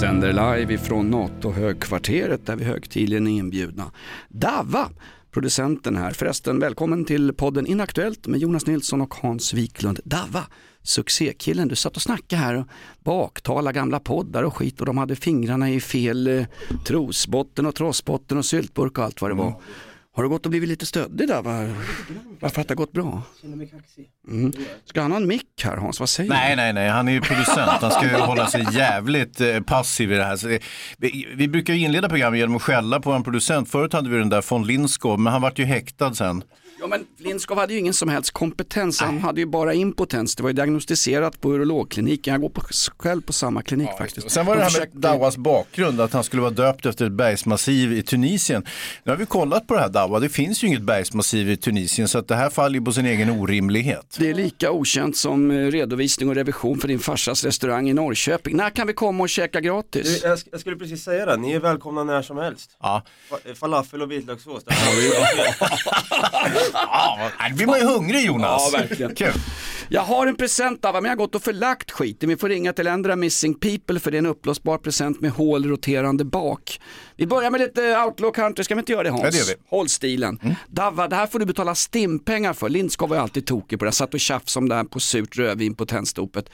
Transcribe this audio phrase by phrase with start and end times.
[0.00, 3.90] Sänder live ifrån NATO-högkvarteret där vi högtidligen är inbjudna.
[4.28, 4.88] Dava,
[5.30, 6.10] producenten här.
[6.10, 10.00] Förresten, välkommen till podden Inaktuellt med Jonas Nilsson och Hans Wiklund.
[10.04, 10.46] Dava,
[10.82, 12.66] succékillen, du satt och snackade här och
[13.04, 16.46] baktalade gamla poddar och skit och de hade fingrarna i fel eh,
[16.84, 19.62] trosbotten och trossbotten och syltburk och allt vad det var.
[20.20, 21.42] Har du gått och blivit lite stöddig där?
[21.42, 21.74] Var,
[22.40, 23.22] varför att det har gått bra?
[24.28, 24.52] Mm.
[24.84, 26.00] Ska han ha en mick här Hans?
[26.00, 27.70] Vad säger Nej, nej, nej, han är ju producent.
[27.70, 30.36] Han ska ju hålla sig jävligt eh, passiv i det här.
[30.36, 30.60] Så det,
[30.98, 33.70] vi, vi brukar inleda programmet genom att skälla på en producent.
[33.70, 36.42] Förut hade vi den där von Lindskov, men han vart ju häktad sen.
[36.80, 40.36] Ja men Lindskov hade ju ingen som helst kompetens, han hade ju bara impotens.
[40.36, 42.62] Det var ju diagnostiserat på urologkliniken, jag går på,
[42.98, 44.26] själv på samma klinik faktiskt.
[44.26, 46.86] Och sen var det De här med försökte- Dawas bakgrund, att han skulle vara döpt
[46.86, 48.64] efter ett bergsmassiv i Tunisien.
[49.04, 52.08] Nu har vi kollat på det här Dawa, det finns ju inget bergsmassiv i Tunisien
[52.08, 54.16] så att det här faller ju på sin egen orimlighet.
[54.18, 58.56] Det är lika okänt som eh, redovisning och revision för din farsas restaurang i Norrköping.
[58.56, 60.22] När kan vi komma och käka gratis?
[60.22, 62.70] Du, jag, sk- jag skulle precis säga det, ni är välkomna när som helst.
[62.80, 64.62] Ja, Fa- Falafel och vitlökssås.
[66.72, 68.70] ja nu blir man ju hungrig Jonas.
[68.72, 69.14] Ja, verkligen.
[69.14, 69.32] Kul.
[69.88, 72.28] Jag har en present av men jag har gått och förlagt skiten.
[72.28, 75.64] Vi får ringa till Ändra Missing People för det är en uppblåsbar present med hål
[75.64, 76.80] roterande bak.
[77.16, 79.22] Vi börjar med lite Outlaw Country, ska vi inte göra det Hans?
[79.24, 79.54] Ja, det gör vi.
[79.68, 80.40] Håll stilen.
[80.68, 82.68] Davva, det här får du betala stimpengar för.
[82.68, 83.86] Lindskov var ju alltid tokig på det.
[83.86, 86.50] Jag satt och tjafsade om det här på surt rödvin på tändstopet.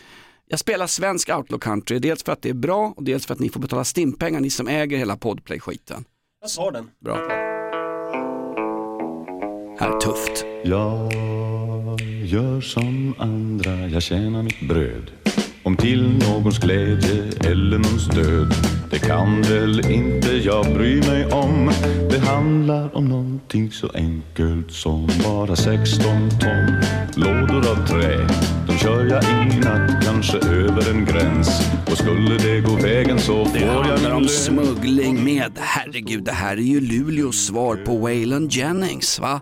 [0.49, 3.41] Jag spelar svensk Outlaw Country, dels för att det är bra och dels för att
[3.41, 6.05] ni får betala stimpengar, ni som äger hela Podplay-skiten.
[6.41, 6.91] Jag tar den.
[7.05, 7.56] Bra.
[9.79, 10.45] Är tufft.
[10.65, 11.13] Jag
[12.25, 15.11] gör som andra, jag tjänar mitt bröd
[15.67, 18.55] om till någons glädje eller någons död
[18.91, 21.71] Det kan väl inte jag bry mig om.
[22.11, 26.07] Det handlar om någonting så enkelt som bara 16
[26.41, 26.83] ton.
[27.17, 28.29] Lådor av trä,
[28.67, 31.49] de kör jag i natt Kanske över en gräns.
[31.91, 36.25] Och skulle det gå vägen så får Det jag handlar min om smuggling med, herregud
[36.25, 39.41] det här är ju Luleås svar på Waylon Jennings va?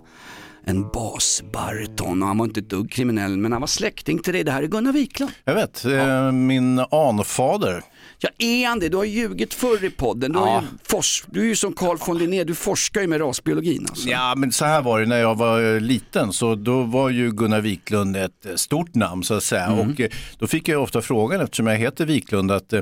[0.66, 4.44] En basbariton och han var inte ett dugg kriminell men han var släkting till dig,
[4.44, 5.32] det här är Gunnar Wiklund.
[5.44, 7.82] Jag vet, eh, min anfader.
[8.18, 8.88] Ja är han det?
[8.88, 10.60] Du har ljugit förr i podden, du, Ja.
[10.62, 14.08] ju fors- du är ju som Carl von Linné, du forskar ju med rasbiologin alltså.
[14.08, 17.30] Ja, men så här var det när jag var eh, liten, så då var ju
[17.32, 19.72] Gunnar Wiklund ett eh, stort namn så att säga.
[19.72, 20.08] Och eh,
[20.38, 22.72] då fick jag ofta frågan, eftersom jag heter Wiklund, att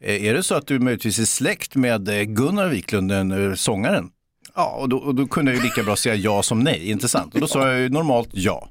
[0.00, 4.08] är det så att du möjligtvis är släkt med Gunnar Wiklund, den sångaren?
[4.56, 7.08] Ja, och då, och då kunde jag ju lika bra säga ja som nej, inte
[7.08, 7.34] sant?
[7.34, 8.68] Och då sa jag ju normalt ja.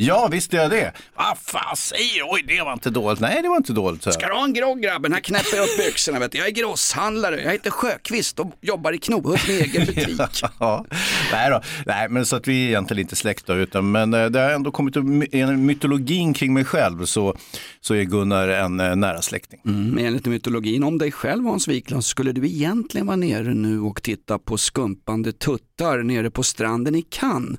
[0.00, 0.92] Ja, visst är jag det.
[1.16, 2.22] Vad fan säger du?
[2.30, 3.20] Oj, det var inte dåligt.
[3.20, 4.02] Nej, det var inte dåligt.
[4.02, 4.12] Så.
[4.12, 5.12] Ska du ha en grogg grabben?
[5.12, 6.38] Här knäpper jag upp byxorna vet du.
[6.38, 10.20] Jag är grosshandlare, jag heter Sjöqvist och jobbar i Knohult med egen butik.
[10.58, 10.84] Ja,
[11.32, 11.60] nej då.
[11.86, 14.70] Nej, men så att vi är egentligen inte släkta utan men eh, det har ändå
[14.70, 15.04] kommit upp
[15.58, 17.36] mytologin kring mig själv så,
[17.80, 19.60] så är Gunnar en eh, nära släkting.
[19.62, 23.80] Men enligt mytologin om dig själv Hans Wiklund så skulle du egentligen vara nere nu
[23.80, 27.58] och titta på skumpande tuttar nere på stranden i Cannes.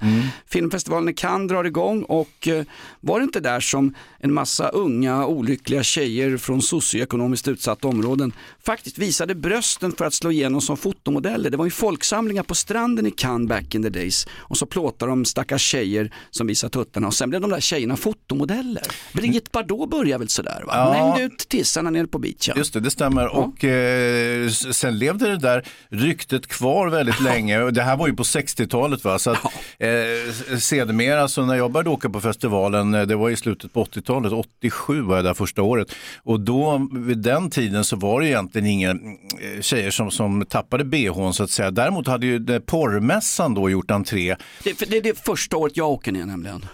[0.50, 2.64] Filmfestivalen i Cannes drar igång och eh,
[3.02, 8.32] var det inte där som en massa unga olyckliga tjejer från socioekonomiskt utsatta områden
[8.66, 11.50] faktiskt visade brösten för att slå igenom som fotomodeller.
[11.50, 15.08] Det var ju folksamlingar på stranden i Cannes back in the days och så plåtar
[15.08, 18.84] de stackars tjejer som visar tuttarna och sen blev de där tjejerna fotomodeller.
[19.14, 20.84] Brigitte Bardot började väl sådär va?
[20.86, 21.04] Hon Ja.
[21.06, 22.58] hängde ut tissarna nere på beachen.
[22.58, 23.28] Just det, det stämmer.
[23.28, 27.62] Och eh, sen levde det där ryktet kvar väldigt länge.
[27.62, 29.20] Och Det här var ju på 60-talet va.
[29.20, 29.38] Så att,
[29.78, 33.84] eh, sedermera, så när jag började åka på festivalen, eh, det var i slutet på
[33.84, 35.96] 80-talet, 87 var jag där första året.
[36.24, 40.84] Och då, vid den tiden så var det egentligen inga eh, tjejer som, som tappade
[40.84, 41.72] bhn så att säga.
[41.72, 44.36] Däremot hade ju det- porrmässan då gjort entré.
[44.64, 46.66] Det, det är det första året jag åker ner nämligen.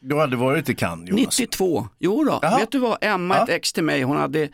[0.00, 1.38] Du hade varit i Cannes Jonas.
[1.40, 2.38] 92, jo då.
[2.42, 2.58] Jaha.
[2.58, 3.42] vet du vad, Emma, Ja.
[3.44, 4.48] ett ex till mig, hon hade eh,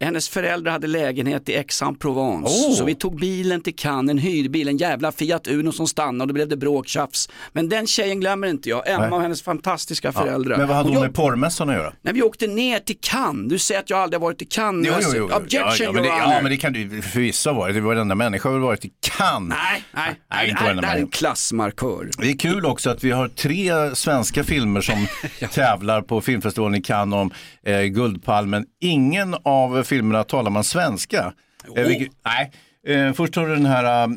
[0.00, 2.68] hennes föräldrar hade lägenhet i Aix-en-Provence.
[2.68, 2.74] Oh.
[2.74, 6.28] Så vi tog bilen till Cannes, en hyrbil, en jävla Fiat Uno som stannade och
[6.28, 7.28] då blev det bråk, tjafs.
[7.52, 9.10] Men den tjejen glömmer inte jag, Emma Nej.
[9.10, 10.56] och hennes fantastiska föräldrar.
[10.56, 11.92] Men vad hade hon jag- med porrmässan att göra?
[12.02, 14.86] När vi åkte ner till Cannes, du säger att jag aldrig har varit i Cannes.
[14.88, 15.36] Jo, jo, säger, jo, jo.
[15.36, 17.74] Objection, ja, ja, men det, ja, men det kan du förvisso ha varit.
[17.74, 19.58] Det var varenda människa har väl varit i Cannes.
[19.58, 22.10] Nej, nej, nej, inte nej, det här är en klassmarkör.
[22.18, 25.06] Det är kul också att vi har tre svenska filmer som
[25.52, 27.30] tävlar på filmfestivalen i Cannes om
[27.66, 28.64] eh, Guldpalmen.
[28.80, 31.32] Ingen av filmerna talar man svenska?
[31.76, 32.52] Eh, vilket- nej.
[32.86, 34.08] Eh, först har du den här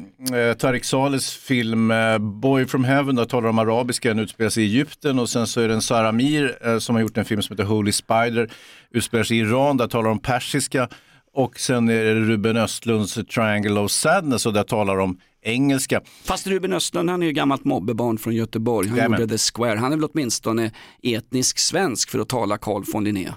[0.50, 4.64] eh, Tarik Salehs film eh, Boy from Heaven, där talar de arabiska, den utspelar sig
[4.64, 5.20] i Egypten.
[5.20, 7.54] Och sen så är det en Sara Mir eh, som har gjort en film som
[7.54, 8.50] heter Holy Spider,
[8.92, 10.90] utspelar sig i Iran, där talar de persiska.
[11.34, 14.46] Och sen är det Ruben Östlunds Triangle of Sadness.
[14.46, 16.02] Och där talar de engelska.
[16.24, 18.88] Fast Ruben Östlund han är ju gammalt mobbebarn från Göteborg.
[18.88, 19.20] Han Jajamän.
[19.22, 19.80] gjorde The Square.
[19.80, 20.72] Han är väl åtminstone
[21.04, 23.34] etnisk svensk för att tala Carl von Linné.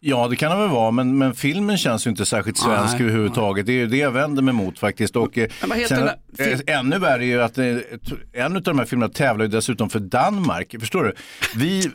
[0.00, 3.02] Ja, det kan det väl vara, men, men filmen känns ju inte särskilt svensk Nej,
[3.02, 3.66] överhuvudtaget.
[3.66, 5.16] Det är ju det jag vänder mig mot faktiskt.
[5.16, 5.48] Och, eh,
[5.88, 7.64] sen, där eh, ännu värre är ju att eh,
[8.32, 10.74] en av de här filmerna tävlar ju dessutom för Danmark.
[10.80, 11.14] Förstår du?
[11.54, 11.90] Vi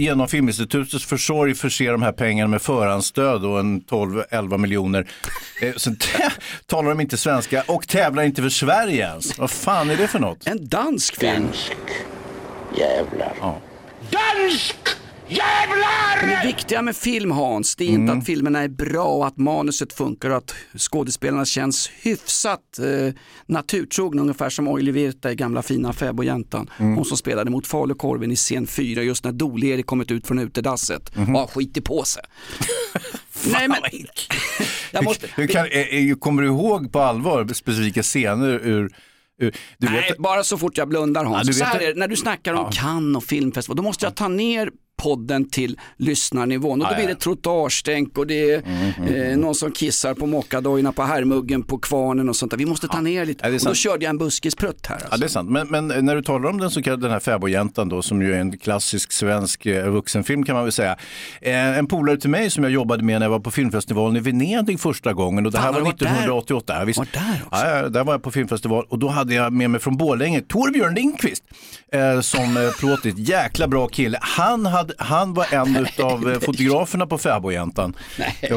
[0.00, 5.10] genom Filminstitutets försorg förser de här pengarna med förhandsstöd och en 12-11 miljoner.
[5.76, 5.96] Sen
[6.66, 9.38] talar de inte svenska och tävlar inte för Sverige ens.
[9.38, 10.46] Vad fan är det för något?
[10.46, 11.48] En dansk film.
[16.20, 19.36] Men det viktiga med film Hans, det är inte att filmerna är bra och att
[19.36, 23.14] manuset funkar och att skådespelarna känns hyfsat eh,
[23.46, 26.70] naturtrogna, ungefär som Oili Virta i gamla fina fäbodjäntan.
[26.78, 31.12] Hon som spelade mot Falukorven i scen 4 just när Dol-Erik kommit ut från utedasset.
[31.14, 32.22] Ja, skit i på sig.
[33.52, 33.78] Nej men,
[34.90, 38.90] jag måste, Hur kan, eh, eh, kommer du ihåg på allvar specifika scener ur,
[39.38, 41.58] du Nej, vet, bara så fort jag blundar Hans.
[41.58, 44.28] Ja, vet här är när du snackar om Cannes och filmfestival, då måste jag ta
[44.28, 48.62] ner podden till lyssnarnivån och då blir det trottoarstänk och det är
[49.30, 52.58] eh, någon som kissar på mockadojorna på herrmuggen på kvarnen och sånt där.
[52.58, 53.48] Vi måste ta ner lite.
[53.48, 54.94] Ja, och då körde jag en buskisprutt här.
[54.94, 55.08] Alltså.
[55.10, 55.50] Ja, det är sant.
[55.50, 58.34] Men, men när du talar om den så kallade den här fäbodjäntan då, som ju
[58.34, 60.96] är en klassisk svensk eh, vuxenfilm kan man väl säga.
[61.40, 64.20] Eh, en polare till mig som jag jobbade med när jag var på filmfestivalen i
[64.20, 66.06] Venedig första gången och det Fan, här har var du varit där?
[66.06, 66.74] 1988.
[66.78, 66.98] Ja, visst.
[66.98, 67.66] Var där också?
[67.66, 70.94] Ja, där var jag på filmfestival och då hade jag med mig från Borlänge Torbjörn
[70.94, 71.44] Lindqvist
[71.92, 74.18] eh, som eh, plåtigt, jäkla bra kille.
[74.20, 77.96] Han, hade, han var en av eh, fotograferna på fäbodjäntan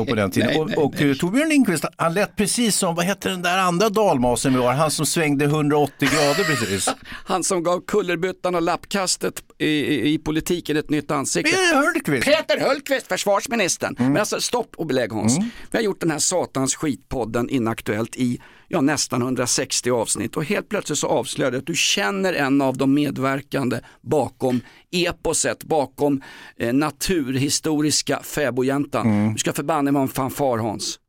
[0.08, 0.50] på den tiden.
[0.50, 3.58] nej, och nej, och eh, Torbjörn Lindqvist, han lät precis som, vad hette den där
[3.58, 6.90] andra dalmasen vi har, han som svängde 180 grader precis.
[7.26, 11.52] Han som gav kullerbyttan och lappkastet i, i, i politiken ett nytt ansikte.
[11.52, 12.26] Birger Hörnqvist.
[12.26, 13.96] Peter Hultqvist, försvarsministern.
[13.98, 15.38] Men alltså stopp och belägg Hans.
[15.72, 20.70] Vi har gjort den här satans skitpodden Inaktuellt i ja, nästan 160 avsnitt och helt
[20.70, 24.62] plötsligt så avslöjade jag att du känner en av de medverkande bakom
[24.92, 26.22] eposet, bakom
[26.60, 29.34] eh, naturhistoriska fäbodjäntan.
[29.34, 31.00] Du ska förbanne vara en fanfar Hans.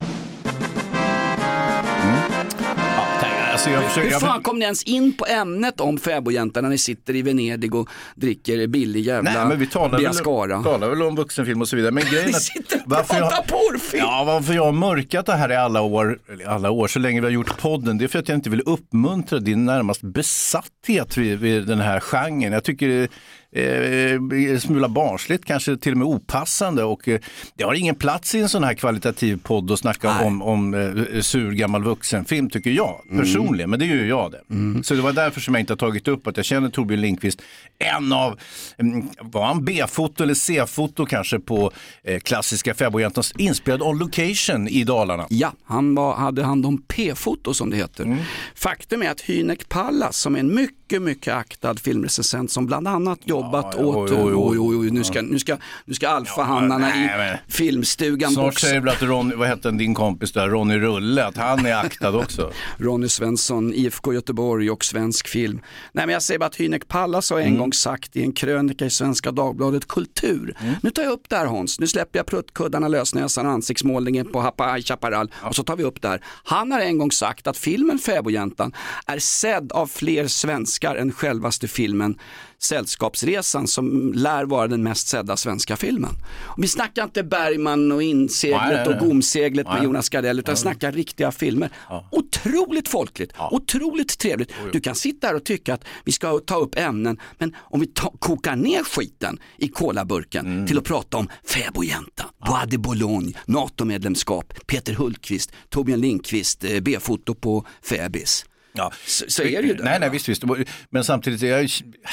[3.76, 6.78] Alltså jag försöker, Hur fan kom ni ens in på ämnet om fäbodjäntan när ni
[6.78, 10.54] sitter i Venedig och dricker billig jävla Nej men vi talar Biascara?
[10.54, 11.92] väl, talar väl om vuxenfilm och så vidare.
[11.92, 14.04] Men grejen att sitter och varför jag, pratar porrfilm!
[14.06, 17.26] ja, varför jag har mörkat det här i alla år, alla år, så länge vi
[17.26, 21.38] har gjort podden, det är för att jag inte vill uppmuntra din närmast besatthet vid,
[21.38, 22.52] vid den här genren.
[22.52, 23.08] Jag tycker
[23.52, 24.12] eh,
[24.52, 27.20] en smula barnsligt, kanske till och med opassande och eh,
[27.54, 30.26] det har ingen plats i en sån här kvalitativ podd att snacka Nej.
[30.26, 34.40] om, om eh, sur gammal vuxenfilm tycker jag personligen, men det gör ju jag det.
[34.84, 37.42] Så det var därför som jag inte har tagit upp att jag känner Torbjörn Lindqvist,
[37.78, 38.40] en av,
[38.78, 41.72] mm, var han B-foto eller C-foto kanske på
[42.02, 45.26] eh, klassiska fäbodjäntans inspelad on location i Dalarna.
[45.30, 48.04] Ja, han var, hade hand om P-foto som det heter.
[48.04, 48.18] Mm.
[48.54, 53.18] Faktum är att Hynek Pallas som är en mycket, mycket aktad filmrecensent som bland annat
[53.42, 54.76] jobbat ja, åt, oj, oj, oj.
[54.76, 58.66] oj, nu ska, nu ska, nu ska alfahannarna nej, i filmstugan Snart boxa.
[58.66, 62.16] säger väl att Ron, vad hette din kompis där, Ronny Rulle, att han är aktad
[62.16, 62.52] också.
[62.78, 65.60] Ronny Svensson, IFK Göteborg och svensk film.
[65.92, 67.58] Nej men jag säger bara att Hynek Pallas har en Mm.
[67.58, 70.56] gång sagt i en krönika i Svenska Dagbladet Kultur.
[70.60, 70.74] Mm.
[70.82, 74.82] Nu tar jag upp det här Hans, nu släpper jag pruttkuddarna, lösnäsan, ansiktsmålningen på Hapai
[74.82, 76.20] Chaparral och så tar vi upp det här.
[76.44, 78.72] Han har en gång sagt att filmen Fäbodjäntan
[79.06, 82.18] är sedd av fler svenskar än självaste filmen
[82.60, 86.10] Sällskapsresan som lär vara den mest sedda svenska filmen.
[86.56, 89.84] Och vi snackar inte Bergman och inseglet och gomseglet med.
[89.84, 91.70] Jonas Gardell utan snackar riktiga filmer.
[92.10, 94.52] Otroligt folkligt, otroligt trevligt.
[94.72, 97.86] Du kan sitta här och tycka att vi ska ta upp ämnen men om vi
[97.86, 100.66] ta, kokar ner skiten i kolaburken Mm.
[100.66, 107.34] till att prata om fäbodjänta, Bois de Boulogne, NATO-medlemskap, Peter Hultqvist, Torbjörn Lindqvist, eh, B-foto
[107.34, 108.44] på Fäbis.
[108.78, 108.92] Ja.
[109.06, 109.74] Så, så är det ju.
[109.74, 109.84] där.
[109.84, 110.42] Nej, nej, visst, visst.
[110.90, 111.70] Men samtidigt, jag, jag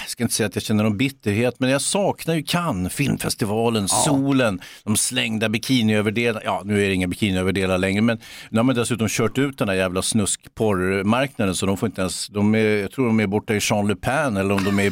[0.08, 4.62] ska inte säga att jag känner någon bitterhet, men jag saknar ju Cannes, filmfestivalen, solen,
[4.84, 6.42] de slängda bikiniöverdelarna.
[6.46, 8.20] Ja, nu är det inga bikiniöverdelar längre, men
[8.50, 12.28] nu har man dessutom kört ut den här jävla snuskporrmarknaden, så de får inte ens,
[12.28, 14.84] de är, jag tror de är borta i Jean Le Pen eller om de är
[14.84, 14.92] i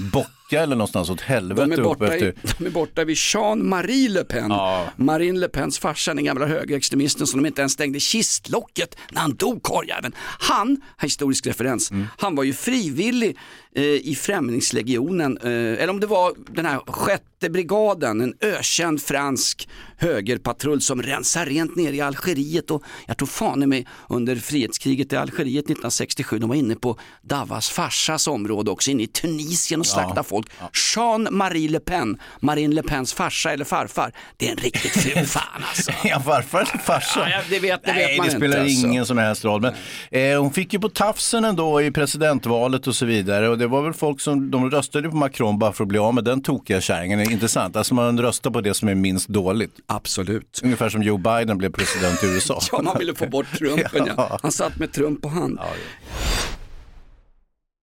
[0.54, 2.56] Bocca eller någonstans åt helvete De är, upp borta i, efter.
[2.58, 4.50] de är borta vid Jean-Marie Le Pen.
[4.52, 4.86] Ja.
[4.96, 9.36] Marine Le Pens farsa, den gamla högerextremisten som de inte ens stängde kistlocket när han
[9.36, 10.14] dog karljäveln.
[10.40, 12.06] Han, historisk referens, Mm.
[12.18, 13.38] han var ju frivillig
[13.82, 20.82] i Främlingslegionen, eh, eller om det var den här sjätte Jättebrigaden, en ökänd fransk högerpatrull
[20.82, 25.16] som rensar rent ner i Algeriet och jag tror fan i mig under frihetskriget i
[25.18, 30.24] Algeriet 1967, de var inne på Davas farsas område också, inne i Tunisien och slaktade
[30.24, 30.48] folk.
[30.96, 35.64] Jean-Marie Le Pen, Marine Le Pens farsa eller farfar, det är en riktigt ful fan
[35.70, 35.92] alltså.
[36.04, 37.30] Ja, farfar eller farsa?
[37.30, 38.62] Ja, det vet, det Nej, vet man det spelar inte.
[38.62, 38.88] alltså.
[38.88, 39.62] ingen som helst roll.
[39.62, 39.74] Men,
[40.12, 43.50] eh, hon fick ju på tafsen ändå i presidentvalet och så vidare.
[43.50, 46.14] Och det var väl folk som de röstade på Macron bara för att bli av
[46.14, 47.20] med den tokiga kärringen.
[47.20, 47.76] Det är intressant.
[47.76, 49.76] Alltså man röstar på det som är minst dåligt.
[49.86, 50.62] Absolut.
[50.64, 52.60] Ungefär som Joe Biden blev president i USA.
[52.72, 54.40] Ja, man ville få bort Trumpen ja.
[54.42, 55.60] Han satt med Trump på hand.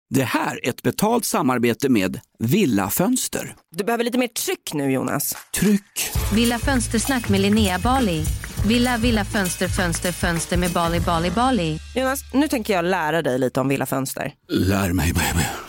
[0.09, 3.55] Det här är ett betalt samarbete med Villa Fönster.
[3.75, 5.37] Du behöver lite mer tryck nu Jonas.
[5.59, 6.11] Tryck!
[6.33, 8.23] Villa Fönstersnack med Linnea Bali.
[8.67, 11.79] Villa, villa, fönster, fönster, fönster med Bali, Bali, Bali.
[11.95, 14.33] Jonas, nu tänker jag lära dig lite om Villa Fönster.
[14.47, 15.68] Lär mig baby.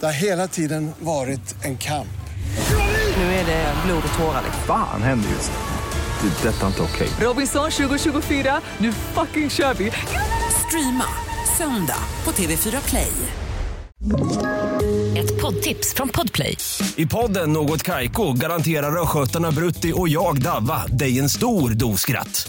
[0.00, 2.08] Det har hela tiden varit en kamp.
[3.16, 4.42] Nu är det blod och tårar.
[4.44, 4.62] liksom.
[4.66, 6.28] Fan händer just det.
[6.28, 7.08] Det är detta inte okej.
[7.20, 9.92] Robinson 2024, nu fucking kör vi!
[10.66, 11.04] Streama
[11.58, 13.12] söndag på TV4 Play.
[15.16, 16.56] Ett poddtips från Podplay.
[16.96, 22.48] I podden Något Kaiko garanterar östgötarna Brutti och jag, Davva, dig en stor dos skratt.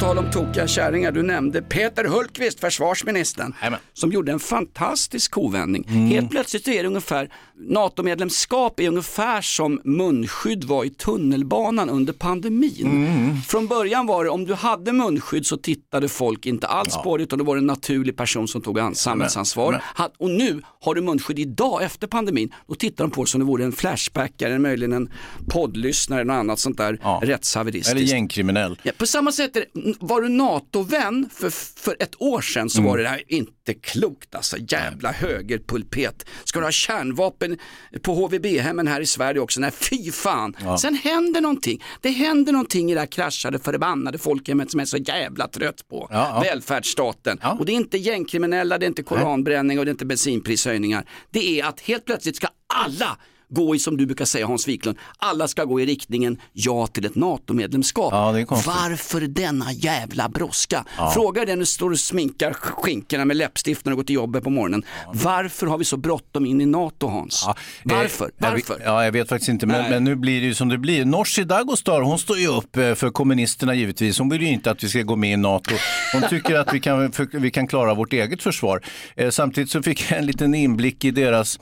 [0.00, 3.80] tal om tokiga kärringar, du nämnde Peter Hultqvist, försvarsministern, Jajamän.
[3.92, 5.84] som gjorde en fantastisk kovändning.
[5.88, 7.30] Helt plötsligt är det ungefär,
[7.68, 13.40] NATO-medlemskap är ungefär som munskydd var i tunnelbanan under pandemin.
[13.48, 17.22] Från början var det, om du hade munskydd så tittade folk inte alls på det,
[17.22, 19.82] utan då var det en naturlig person som tog an- samhällsansvar.
[19.96, 23.40] Ha- Och nu har du munskydd idag efter pandemin, då tittar de på det som
[23.40, 25.10] det vore en flashback eller möjligen en
[25.48, 27.20] poddlyssnare eller annat sånt där Ja.
[27.22, 27.96] rättshaveristiskt.
[27.96, 28.78] Eller gängkriminell.
[28.82, 32.82] Ja, på samma sätt, är det, var du NATO-vän för, för ett år sedan så
[32.82, 34.56] var det där inte klokt alltså.
[34.68, 36.26] Jävla högerpulpet.
[36.44, 37.58] Ska du ha kärnvapen
[38.02, 39.60] på HVB-hemmen här i Sverige också?
[39.60, 40.56] Nej, fy fan.
[40.80, 41.82] Sen händer någonting.
[42.00, 45.88] Det händer någonting i det här kraschade förbannade folkhemmet som jag är så jävla trött
[45.88, 46.08] på.
[46.10, 46.40] Ja, ja.
[46.40, 47.38] Välfärdsstaten.
[47.42, 47.56] Ja.
[47.58, 51.04] Och det är inte gängkriminella, det är inte koranbränning och det är inte bensinprishöjningar.
[51.30, 53.18] Det är att helt plötsligt ska alla
[53.50, 57.04] gå i, som du brukar säga Hans Wiklund, alla ska gå i riktningen ja till
[57.06, 58.12] ett NATO-medlemskap.
[58.12, 58.32] Ja.
[58.66, 60.84] Varför denna jävla brådska?
[61.14, 64.50] Fråga den du står och sminkar skinkorna med läppstift när du går till jobbet på
[64.50, 64.82] morgonen.
[65.12, 67.42] Varför har vi så bråttom in i NATO Hans?
[67.46, 68.24] Ja, Varför?
[68.24, 68.84] eh, jag vet- Varför?
[68.84, 71.04] Ja, jag vet faktiskt inte, men, men nu blir det ju som det blir.
[71.04, 74.18] Nooshi Dadgostar, hon står ju upp eh, för kommunisterna givetvis.
[74.18, 75.74] Hon vill ju inte att vi ska gå med i NATO.
[76.12, 78.82] Hon tycker att vi kan, för, vi kan klara vårt eget försvar.
[79.16, 81.58] Eh, samtidigt så fick jag en liten inblick i deras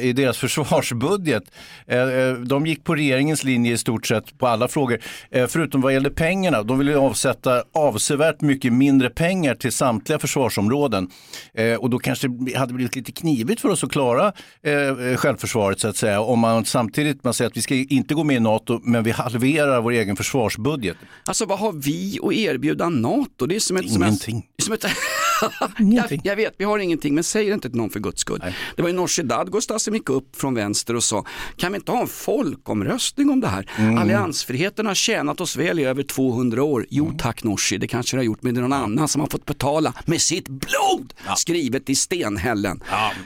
[0.00, 0.38] i deras
[0.78, 1.42] försvarsbudget.
[1.86, 4.98] Eh, eh, De gick på regeringens linje i stort sett på alla frågor,
[5.30, 6.62] eh, förutom vad gäller pengarna.
[6.62, 11.10] De ville avsätta avsevärt mycket mindre pengar till samtliga försvarsområden.
[11.54, 15.80] Eh, Och då kanske det hade blivit lite knivigt för oss att klara eh, självförsvaret
[15.80, 16.20] så att säga.
[16.20, 19.10] Om man samtidigt man säger att vi ska inte gå med i NATO, men vi
[19.10, 20.96] halverar vår egen försvarsbudget.
[21.24, 23.46] Alltså vad har vi att erbjuda NATO?
[23.46, 23.90] Det är som ett...
[23.90, 24.46] Som Ingenting.
[24.58, 24.84] ett, som ett
[25.78, 28.44] jag, jag vet, vi har ingenting, men säg det inte till någon för guds skull.
[28.76, 31.24] Det var ju Nooshi Dadgostar som gick upp från vänster och sa,
[31.56, 33.70] kan vi inte ha en folkomröstning om det här?
[33.76, 33.98] Mm.
[33.98, 36.86] Alliansfriheten har tjänat oss väl i över 200 år.
[36.90, 37.18] Jo Mm.
[37.18, 39.44] tack Nooshi, det kanske det har gjort, men det är någon annan som har fått
[39.46, 42.82] betala med sitt blod, skrivet i stenhällen.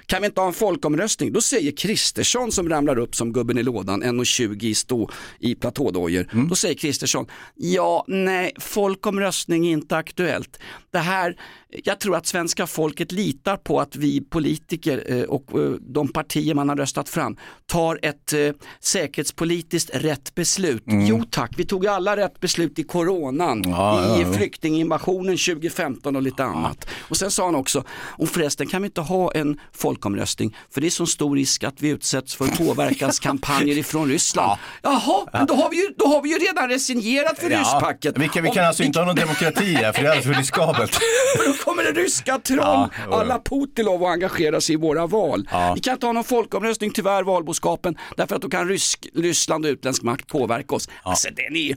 [0.07, 1.33] Kan vi inte ha en folkomröstning?
[1.33, 6.29] Då säger Kristersson som ramlar upp som gubben i lådan, 1,20 i stå i platådojor.
[6.33, 6.49] Mm.
[6.49, 7.27] Då säger Kristersson,
[7.57, 10.59] ja nej, folkomröstning är inte aktuellt.
[10.93, 11.37] Det här,
[11.85, 16.55] jag tror att svenska folket litar på att vi politiker eh, och eh, de partier
[16.55, 18.39] man har röstat fram tar ett eh,
[18.81, 20.87] säkerhetspolitiskt rätt beslut.
[20.87, 21.07] Mm.
[21.07, 24.33] Jo tack, vi tog alla rätt beslut i coronan, Ja, ja, i ja.
[24.33, 26.89] flyktinginvasionen 2015 och lite annat.
[27.01, 30.87] Och sen sa han också, och förresten kan vi inte ha en folkomröstning för det
[30.87, 34.59] är så stor risk att vi utsätts för påverkanskampanjer ifrån Ryssland.
[34.83, 38.19] Jaha, men då har, vi ju, då har vi ju redan resignerat för rysspacket.
[38.19, 40.27] Vi kan, vi kan Och alltså inte ha någon demokrati här för det är alldeles
[40.27, 40.82] för riskabelt.
[40.87, 45.49] För då kommer det ryska troll, Ja, alla Putilov att engagera sig i våra val.
[45.51, 45.73] Ja.
[45.75, 49.69] Vi kan inte ha någon folkomröstning tyvärr valboskapen därför att då kan rysk, Ryssland och
[49.69, 50.89] utländsk makt påverka oss.
[51.03, 51.77] Alltså den är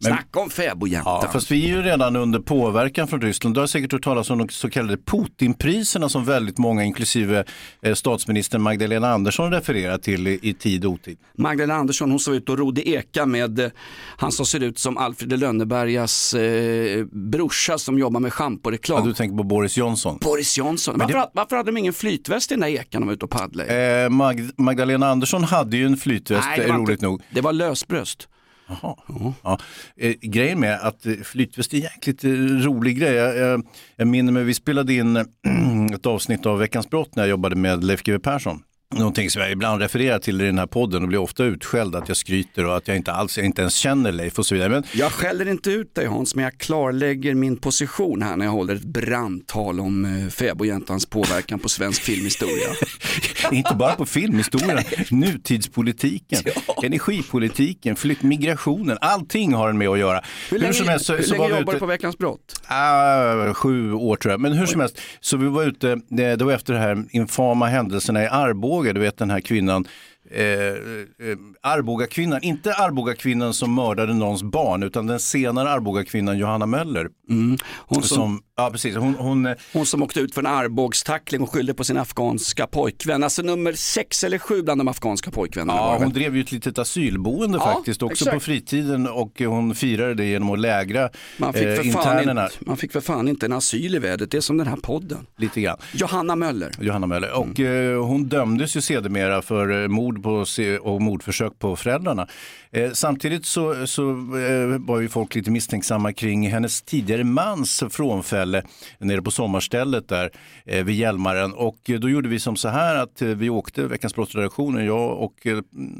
[0.00, 1.20] pff, snacka om fäbodjäntan.
[1.22, 3.56] Ja, fast vi är ju redan under påverkan från Ryssland.
[3.56, 7.44] Du har säkert hört talas om de så kallade Putinpriserna som väldigt många, inklusive
[7.82, 11.18] eh, statsminister Magdalena Andersson, refererar till i, tid och otid.
[11.38, 13.70] Magdalena Andersson hon såg ut och rodde eka med eh,
[14.16, 18.98] han som ser ut som Alfred Lönnebergas eh, brorsa som jobbar med schamporeklam.
[18.98, 20.18] Ja, du tänker på Boris Johnson.
[20.22, 20.94] Boris Johnson.
[20.98, 23.24] Men Varför, det- varför hade de ingen flytväst i den där ekan de var ute
[23.24, 24.02] och paddlade?
[24.04, 27.22] Eh, Mag- Magdalena Andersson hade ju en flytväst, Nej, eh, roligt inte- nog.
[27.30, 28.28] Det var lösbröst.
[28.70, 28.96] Jaha.
[29.42, 29.58] Ja.
[29.96, 32.30] Eh, grejen med att eh, flytväst är en jäkligt eh,
[32.64, 33.14] rolig grej.
[33.14, 35.24] Jag, jag, jag minner mig, vi spelade in eh,
[35.94, 38.62] ett avsnitt av Veckans brott när jag jobbade med Leif GW Persson.
[38.94, 42.08] Någonting som jag ibland refererar till i den här podden och blir ofta utskälld att
[42.08, 44.68] jag skryter och att jag inte alls, jag inte ens känner Leif och så vidare.
[44.68, 48.52] Men Jag skäller inte ut dig Hans, men jag klarlägger min position här när jag
[48.52, 52.68] håller ett brandtal om eh, fäbodjäntans påverkan på svensk filmhistoria.
[53.52, 54.78] inte bara på filmhistorien,
[55.10, 56.42] nutidspolitiken,
[56.82, 60.22] energipolitiken, flytt, migrationen, allting har den med att göra.
[60.50, 62.62] Hur länge, som helst så- hur så länge jobbar du ute- på Veckans brott?
[62.66, 64.40] Ah, sju år tror jag.
[64.40, 67.66] Men hur som helst, så vi var ute, det, det var efter de här infama
[67.66, 69.84] händelserna i Arboga, du vet den här kvinnan,
[70.30, 77.08] eh, eh Arboga-kvinnan, inte Arboga-kvinnan som mördade någons barn, utan den senare Arboga-kvinnan Johanna Möller.
[77.30, 77.58] Mm.
[77.78, 81.40] Hon som- som, ja precis, hon, hon, eh, Hon som åkte ut för en armbågstackling
[81.42, 83.24] och skyllde på sin afghanska pojkvän.
[83.24, 85.78] Alltså nummer sex eller sju bland de afghanska pojkvännerna.
[85.78, 88.34] Ja, hon drev ju ett litet asylboende Ja, faktiskt, också exakt.
[88.34, 92.76] på fritiden och hon firade det genom att lägra man, fick eh, internerna inte, man
[92.76, 95.26] fick för fan inte en asyl i vädret, det är som den här podden.
[95.36, 95.76] lite grann.
[95.94, 96.70] Johanna Möller.
[96.80, 97.32] Johanna Möller.
[97.38, 100.44] Och eh, hon dömdes ju sedermera för eh, mord på,
[100.80, 102.28] och mordförsök på föräldrarna.
[102.70, 108.62] Eh, samtidigt så, så eh, var ju folk lite misstänksamma kring hennes tidigare mans frånfälle
[108.98, 110.30] nere på sommarstället där
[110.64, 111.52] eh, vid Hjälmaren.
[111.52, 115.18] Och eh, då gjorde vi som så här att eh, vi åkte, Veckans brottsredaktion, jag
[115.18, 115.58] och eh,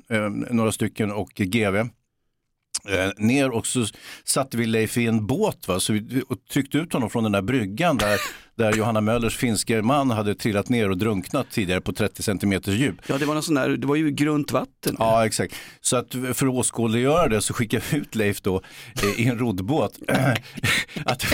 [0.08, 1.88] eh några stycken och GV.
[2.88, 3.86] Eh, ner och så
[4.24, 5.80] satte vi Leif i en båt va?
[5.80, 8.20] Så vi, och tryckte ut honom från den där bryggan där,
[8.56, 12.94] där Johanna Möllers finske man hade trillat ner och drunknat tidigare på 30 centimeters djup.
[13.06, 14.96] Ja, det var, någon sån där, det var ju grunt vatten.
[14.98, 15.54] Ja, exakt.
[15.80, 18.62] Så att för att åskådliggöra det så skickade vi ut Leif då
[19.02, 19.98] eh, i en roddbåt.
[21.04, 21.26] att,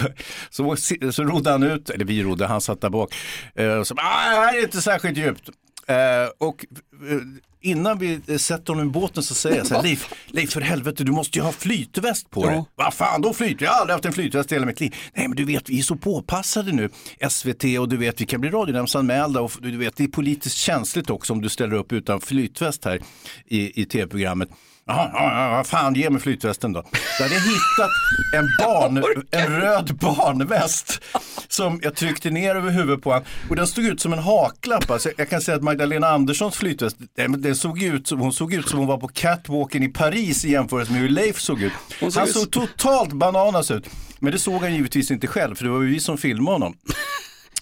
[0.50, 0.76] så,
[1.12, 3.14] så rodde han ut, eller vi rodde, han satt där bak.
[3.54, 5.50] Eh, så, ah, det här är inte särskilt djupt.
[5.88, 6.66] Eh, och
[7.10, 7.18] eh,
[7.60, 10.60] innan vi eh, sätter honom i båten så säger jag så här, Leif, Leif för
[10.60, 12.64] helvete du måste ju ha flytväst på dig.
[12.74, 13.60] Vad fan då flyt?
[13.60, 14.94] Jag har aldrig haft en flytväst i hela mitt liv.
[15.14, 16.90] Nej men du vet vi är så påpassade nu,
[17.30, 21.10] SVT och du vet vi kan bli radionämndsanmälda och du vet det är politiskt känsligt
[21.10, 23.00] också om du ställer upp utan flytväst här
[23.46, 24.48] i, i tv-programmet.
[24.88, 26.82] Ja, fan, ge mig flytvästen då.
[27.18, 27.90] Då hade jag hittat
[28.34, 31.02] en, barn, en röd barnväst
[31.48, 33.24] som jag tryckte ner över huvudet på honom.
[33.50, 34.90] Och den stod ut som en haklapp.
[34.90, 38.78] Alltså, jag kan säga att Magdalena Anderssons flytväst, den, såg ut, hon såg ut som
[38.78, 41.72] hon var på catwalken i Paris i jämförelse med hur Leif såg ut.
[42.14, 43.88] Han såg totalt bananas ut.
[44.18, 46.76] Men det såg han givetvis inte själv, för det var ju vi som filmade honom.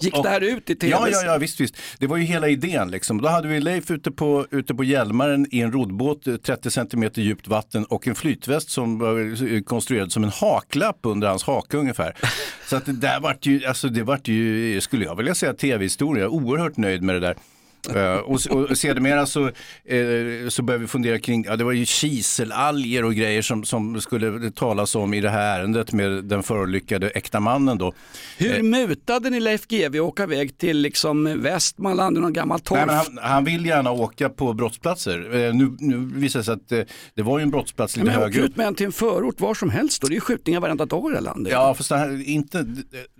[0.00, 0.90] Gick det här ut i tv?
[0.90, 1.76] Ja, ja, ja, visst, visst.
[1.98, 3.20] Det var ju hela idén liksom.
[3.20, 7.22] Då hade vi Leif ute på, ute på Hjälmaren i en roddbåt, eh, 30 centimeter
[7.22, 11.76] djupt vatten och en flytväst som var eh, konstruerad som en haklapp under hans haka
[11.76, 12.16] ungefär.
[12.68, 16.24] Så att det där vart ju, alltså det vart ju, skulle jag vilja säga, tv-historia.
[16.24, 17.36] Jag är Oerhört nöjd med det där.
[17.88, 19.46] Eh, och, och, och sedermera så,
[19.84, 24.00] eh, så började vi fundera kring, ja det var ju kiselalger och grejer som, som
[24.00, 27.92] skulle talas om i det här ärendet med den förolyckade äkta mannen då.
[28.38, 32.78] Hur mutade ni Leif GW åka iväg till liksom Västmanland, någon gammal torf?
[32.78, 35.34] Nej, men han, han vill gärna åka på brottsplatser.
[35.34, 36.68] Eh, nu, nu visar det sig att
[37.14, 38.50] det var ju en brottsplats lite men högre upp.
[38.50, 40.08] ut med en till en förort var som helst då.
[40.08, 41.52] Det är ju skjutningar varenda dag i det här landet.
[41.52, 42.66] Ja, fast det här, inte,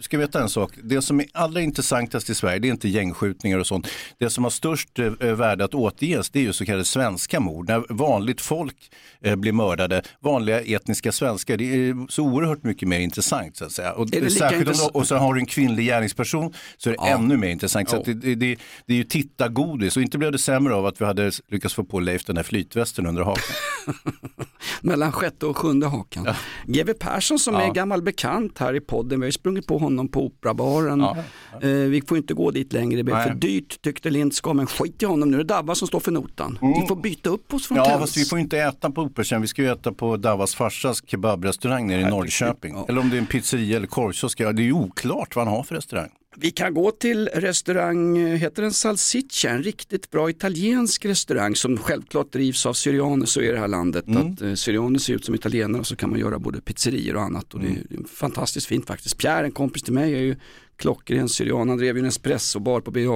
[0.00, 0.72] ska veta en sak.
[0.82, 3.88] Det som är allra intressantast i Sverige, det är inte gängskjutningar och sånt.
[4.18, 7.68] Det som har störst eh, värde att återges, det är ju så kallade svenska mord.
[7.68, 8.76] När vanligt folk
[9.22, 13.72] eh, blir mördade, vanliga etniska svenskar, det är så oerhört mycket mer intressant så att
[13.72, 13.92] säga.
[13.92, 17.08] Och, särskilt intress- och så har du en kvinnlig gärningsperson så är det Ja.
[17.08, 17.90] ännu mer intressant.
[17.90, 21.00] Så det, det, det, det är ju tittargodis och inte blev det sämre av att
[21.00, 23.54] vi hade lyckats få på Leif den här flytvästen under hakan.
[24.82, 26.26] Mellan sjätte och sjunde hakan.
[26.66, 27.62] GW Persson som Ja.
[27.62, 31.00] är gammal bekant här i podden, vi har ju sprungit på honom på Operabaren.
[31.00, 31.16] Ja.
[31.62, 35.02] Eh, vi får inte gå dit längre, det blir för dyrt tyckte Lindskog, men skit
[35.02, 36.58] i honom, nu är det Dabba som står för notan.
[36.80, 37.90] Vi får byta upp oss från Mm.
[37.90, 41.02] Ja, fast vi får inte äta på Operan, vi ska ju äta på Davas farsas
[41.06, 42.84] kebabrestaurang nere i Norrköping.
[42.88, 45.56] Eller om det är en pizzeria eller korvkiosk, ja, det är ju oklart vad han
[45.56, 46.10] har för restaurang.
[46.36, 51.78] Vi kan gå till restaurang, eh, heter den Salsiccia, en riktigt bra italiensk restaurang som
[51.78, 54.06] självklart drivs av syrianer så i det här landet.
[54.06, 54.32] Mm.
[54.32, 57.22] Att eh, syrianer ser ut som italienare och så kan man göra både pizzerior och
[57.22, 59.18] annat och det är fantastiskt fint faktiskt.
[59.18, 60.36] Pierre, en kompis till mig, är ju
[60.76, 63.08] klockren syrian, han drev ju en espressobar på Birger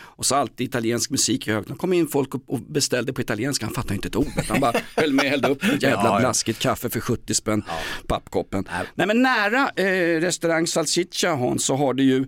[0.00, 1.78] och så alltid italiensk musik i högtalaren.
[1.78, 4.26] kom in folk och- beställde på italienska, han fattade inte ett ord.
[4.48, 6.18] Han bara höll med, hällde upp ett jävla Ja, ja.
[6.20, 7.62] blaskigt kaffe för 70 spänn,
[8.06, 8.68] pappkoppen.
[8.94, 12.26] Nej men nära eh, restaurang Salsiccia Hans så har det ju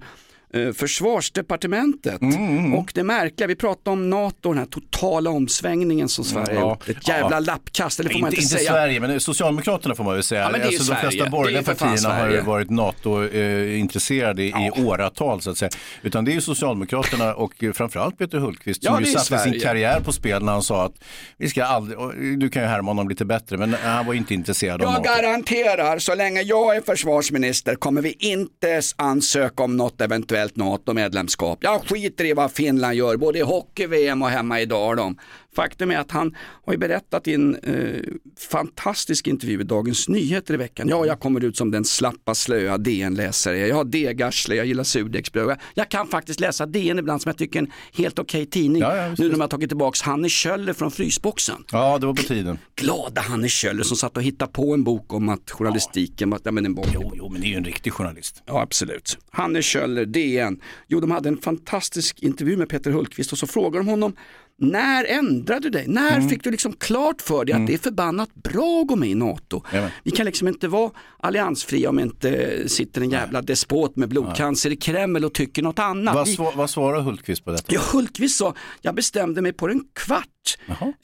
[0.77, 6.55] försvarsdepartementet Mm, och det märkliga, vi pratade om NATO, den här totala omsvängningen som Sverige
[6.55, 6.61] Ja.
[6.61, 6.89] har gjort.
[6.89, 7.41] Ett jävla Ja.
[7.41, 8.71] lappkast, eller får man inte, inte, säga.
[8.71, 10.41] Sverige, men Socialdemokraterna får man väl säga.
[10.41, 15.41] Ja, men det är alltså, de flesta borgerliga partierna har ju varit NATO-intresserade i åratal
[15.41, 15.71] så att säga.
[16.03, 19.39] Utan det är ju Socialdemokraterna och eh, framförallt Peter Hultqvist som Ja, ju satte sin
[19.39, 19.61] Sverige.
[19.61, 20.95] karriär på spel när han sa att
[21.39, 21.99] vi ska aldrig,
[22.39, 25.03] du kan ju härma honom lite bättre, men han var inte intresserad av Jag NATO.
[25.23, 31.59] garanterar, så länge jag är försvarsminister kommer vi inte ansöka om något eventuellt NATO-medlemskap.
[31.63, 35.17] Jag skiter i vad Finland gör, både i hockey-VM och hemma i Dalom.
[35.57, 36.37] Faktum är att han
[36.67, 38.03] har ju berättat i en eh,
[38.51, 40.89] fantastisk intervju i Dagens Nyheter i veckan.
[40.89, 43.59] Ja, jag kommer ut som den slappa, slöa DN-läsare.
[43.67, 45.59] Jag har degarsle, jag gillar surdegsbröd.
[45.75, 48.83] Jag kan faktiskt läsa DN ibland som jag tycker är en helt okej tidning.
[48.83, 52.15] Ja, ja, nu när de har tagit tillbaka Hanne Kjöller från Frysboxen Ja, det var
[52.15, 52.59] på tiden.
[52.77, 56.51] glada Hanne Kjöller som satt och hittade på en bok om att journalistiken var, ja,
[56.51, 56.87] men en bok.
[56.95, 58.43] Jo, jo, men det är ju en riktig journalist.
[58.47, 59.19] Ja, absolut.
[59.31, 60.61] Hanne Kjöller, DN.
[60.89, 64.17] Jo, de hade en fantastisk intervju med Peter Hultqvist och så frågar de honom
[64.61, 65.85] när ändrade du dig?
[65.89, 66.29] När Mm.
[66.29, 69.15] fick du liksom klart för dig att det är förbannat bra att gå med i
[69.15, 69.63] NATO?
[69.73, 69.91] Jajamän.
[70.05, 74.77] Vi kan liksom inte vara alliansfria om inte sitter en jävla despot med blodcancer i
[74.77, 76.15] Kreml och tycker något annat.
[76.15, 77.75] Vad, Vi- sva, vad svarar Hultqvist på detta?
[77.75, 80.27] Ja, Hultqvist sa, jag bestämde mig på en kvart.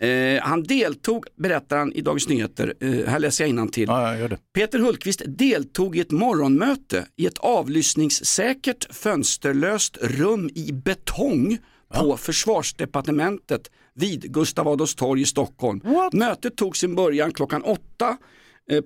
[0.00, 3.84] Eh, han deltog, berättar han i Dagens Nyheter, eh, här läser jag innantill.
[3.88, 4.38] Ja, det.
[4.54, 11.58] Peter Hultqvist deltog i ett morgonmöte i ett avlyssningssäkert fönsterlöst rum i betong
[11.94, 15.80] på försvarsdepartementet vid Gustav Adolfs torg i Stockholm.
[16.12, 18.16] Mötet tog sin början klockan åtta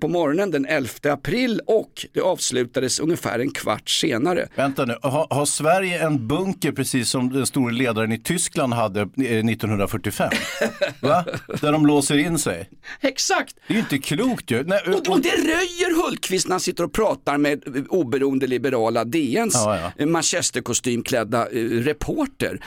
[0.01, 4.49] på morgonen den 11 april och det avslutades ungefär en kvart senare.
[4.55, 9.01] Vänta nu, har, har Sverige en bunker precis som den store ledaren i Tyskland hade
[9.01, 10.31] eh, 1945?
[11.01, 11.25] Va?
[11.61, 12.69] Där de låser in sig?
[13.01, 13.57] Exakt!
[13.66, 14.64] Det är ju inte klokt ju.
[14.64, 19.05] Nej, Och, och det röjer Hultqvist när han sitter och pratar med eh, oberoende liberala
[19.05, 19.93] DNs Ja, ja.
[19.99, 22.61] eh, manchesterkostymklädda eh, reporter.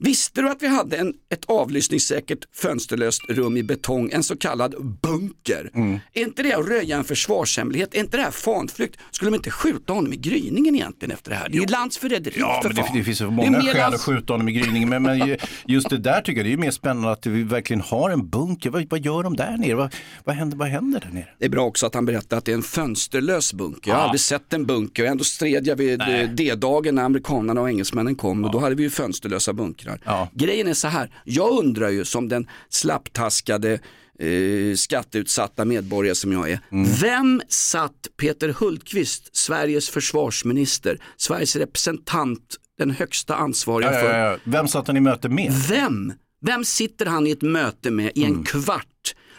[0.00, 4.74] Visste du att vi hade en, ett avlyssningssäkert fönsterlöst rum i betong, en så kallad
[5.02, 5.70] bunker?
[5.74, 5.98] Mm.
[6.14, 7.94] Är inte det att röja en försvarshemlighet?
[7.94, 8.96] Är inte det här fanflykt?
[9.10, 11.48] Skulle de inte skjuta honom i gryningen egentligen efter det här?
[11.48, 14.00] Det är ju landsförräderi Ja, för men det, det finns ju många skäl lands- att
[14.00, 14.88] skjuta honom i gryningen.
[14.88, 17.80] Men, men ju- just det där tycker jag det är mer spännande att vi verkligen
[17.80, 18.70] har en bunker.
[18.70, 19.74] Vad, vad gör de där nere?
[19.74, 21.28] Vad, vad, händer, vad händer där nere?
[21.38, 23.90] Det är bra också att han berättar att det är en fönsterlös bunker.
[23.90, 24.04] Jag har Ja.
[24.04, 28.44] aldrig sett en bunker ändå stred jag vid eh, D-dagen när amerikanerna och engelsmännen kom
[28.44, 29.87] och då hade vi ju fönsterlösa bunkrar.
[30.04, 30.28] Ja.
[30.34, 33.72] Grejen är så här, jag undrar ju som den slapptaskade
[34.18, 36.60] eh, skatteutsatta medborgare som jag är.
[36.72, 36.90] Mm.
[37.00, 44.36] Vem satt Peter Hultqvist, Sveriges försvarsminister, Sveriges representant, den högsta ansvariga Ja, för ja, ja.
[44.44, 45.52] Vem satt han i möte med?
[45.68, 46.12] vem?
[46.40, 48.44] Vem sitter han i ett möte med i en Mm.
[48.44, 48.86] kvart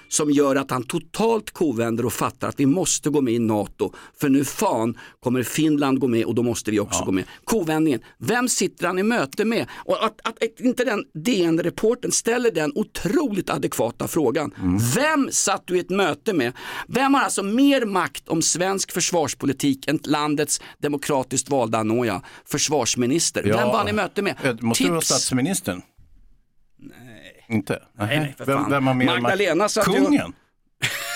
[0.09, 3.93] som gör att han totalt kovänder och fattar att vi måste gå med i NATO.
[4.19, 7.23] För nu fan kommer Finland gå med och då måste vi också gå med.
[7.43, 9.67] Kovändningen, vem sitter han i möte med?
[9.71, 14.53] Och att, att, att inte den DN-reporten ställer den otroligt adekvata frågan.
[14.57, 14.77] Mm.
[14.95, 16.53] Vem satt du i ett möte med?
[16.87, 23.43] Vem har alltså mer makt om svensk försvarspolitik än landets demokratiskt valda Anoja, försvarsminister?
[23.43, 24.59] Vem var han i möte med?
[24.61, 25.81] Måste det vara statsministern?
[27.49, 27.79] Inte?
[27.97, 28.71] Nej, nej, för vem, fan.
[28.71, 30.33] vem har mer Magdalena satt Kungen?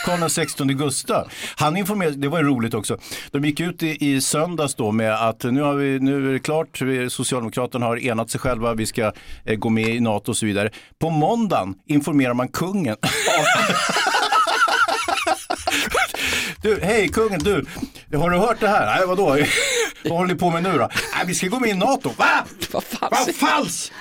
[0.05, 1.27] Karl XVI Gustav.
[1.55, 2.97] Han informerade, det var ju roligt också.
[3.31, 6.39] De gick ut i, i söndags då med att nu, har vi, nu är det
[6.39, 9.11] klart, Socialdemokraterna har enat sig själva, vi ska
[9.45, 10.69] eh, gå med i NATO och så vidare.
[10.99, 12.95] På måndagen informerar man kungen.
[16.61, 17.65] Du, hej kungen, du,
[18.17, 18.85] har du hört det här?
[18.85, 19.37] Nej, vadå?
[20.03, 20.89] Vad håller ni på med nu då?
[21.15, 22.09] Nej, vi ska gå med i NATO.
[22.17, 22.45] Va?
[22.71, 22.83] Vad
[23.35, 23.93] falskt!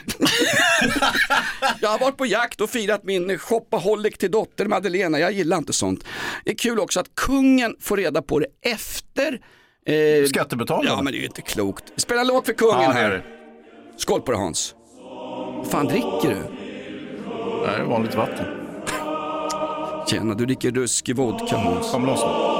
[1.80, 5.18] Jag har varit på jakt och firat min shopaholic till dotter Madeleine.
[5.18, 6.04] Jag gillar inte sånt.
[6.44, 9.40] Det är kul också att kungen får reda på det efter
[9.86, 10.90] eh, Skattebetalarna.
[10.90, 11.84] Ja men det är ju inte klokt.
[11.96, 13.24] Spela en låt för kungen Ja, det är här.
[13.96, 14.74] Skål på dig Hans.
[15.56, 16.42] Vad fan dricker du?
[17.66, 18.46] Det är vanligt vatten.
[20.08, 21.90] Tjena, du dricker ruskig vodka Hans.
[21.92, 22.51] Kom loss nu.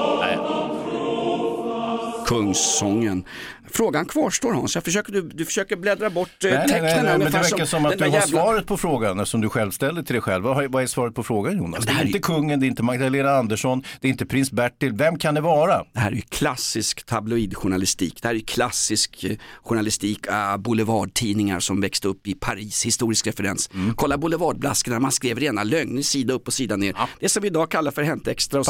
[2.27, 3.25] Kungssången.
[3.73, 4.75] Frågan kvarstår Hans.
[4.75, 7.33] Jag försöker, du, du försöker bläddra bort eh, Nej, nej, tecknen nej, här, nej, men
[7.33, 10.03] det verkar som att den du har jävla- svaret på frågan som du själv ställer
[10.03, 10.45] till dig själv.
[10.45, 11.85] Vad, vad är svaret på frågan Jonas?
[11.87, 14.93] Det här är inte kungen, det är inte Magdalena Andersson, det är inte prins Bertil.
[14.93, 15.85] Vem kan det vara?
[15.93, 18.23] Det här är ju klassisk tabloidjournalistik.
[18.23, 23.27] Det här är ju klassisk eh, journalistik, äh, boulevardtidningar som växte upp i Paris, historisk
[23.27, 23.71] referens.
[23.75, 23.95] Mm.
[23.95, 26.97] Kolla boulevardblaskorna, man skrev rena lögner sida upp och sida ner.
[27.21, 28.67] Det som vi idag kallar för Hänt Extra och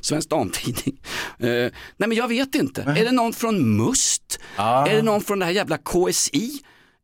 [0.00, 1.00] Svensk, Damtidning.
[1.38, 4.31] Eh, nej men jag vet inte, är det någon från MUST?
[4.56, 6.50] Är det någon från det här jävla KSI?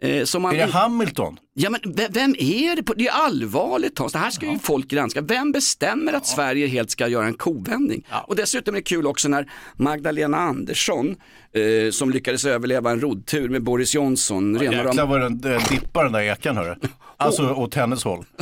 [0.02, 1.38] Eh, som man Är det Hamilton?
[1.54, 2.82] Ja men ve- vem är det?
[2.82, 5.20] på- Det är allvarligt Hans, det här ska ju folk granska.
[5.20, 8.06] Vem bestämmer att Sverige helt ska göra en kovändning?
[8.26, 11.16] Och dessutom är det kul också när Magdalena Andersson,
[11.54, 16.04] eh, som lyckades överleva en roddtur med Boris Johnson, rena Jäklar vad den äh, dippar
[16.04, 16.74] den där ekan hörru.
[17.20, 18.24] Alltså åt hennes håll.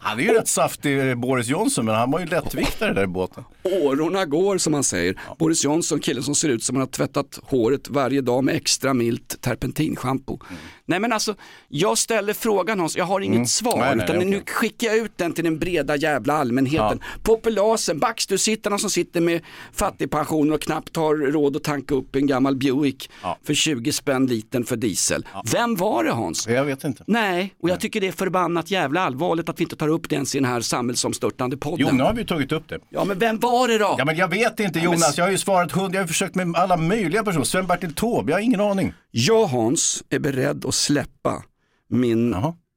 [0.00, 3.06] Han är ju rätt saftig eh, Boris Johnson men han var ju lättviktare där i
[3.06, 3.44] båten.
[3.62, 5.20] Årorna går som man säger.
[5.38, 8.94] Boris Johnson, killen som ser ut som han har tvättat håret varje dag med extra
[8.94, 10.38] milt terpentinschampo.
[10.86, 11.34] Nej men alltså,
[11.68, 13.46] jag ställer frågan Hans, jag har inget Mm.
[13.46, 13.78] svar.
[13.78, 14.28] Nej, nej, utan okej.
[14.30, 17.00] nu skickar jag ut den till den breda jävla allmänheten.
[17.22, 19.40] Populasen, backstursittarna som sitter med
[19.72, 23.10] fattigpensioner och knappt har råd att tanka upp en gammal Buick
[23.44, 25.26] för 20 spänn liten för diesel.
[25.52, 26.48] Vem var det Hans?
[26.48, 27.04] Jag vet inte.
[27.06, 30.14] Nej, och jag tycker det är förbannat jävla allvarligt att vi inte tar upp det
[30.14, 31.86] ens i den här samhällsomstörtande podden.
[31.90, 32.78] Jo, nu har vi tagit upp det.
[32.90, 33.94] Ja men vem var det då?
[33.98, 36.06] Ja men jag vet inte Nej, men- Jonas, jag har ju svarat hund, jag har
[36.06, 37.44] försökt med alla möjliga personer.
[37.44, 38.92] Sven-Bertil Taube, jag har ingen aning.
[39.10, 41.42] Jag Hans är beredd att släppa
[41.90, 42.30] min...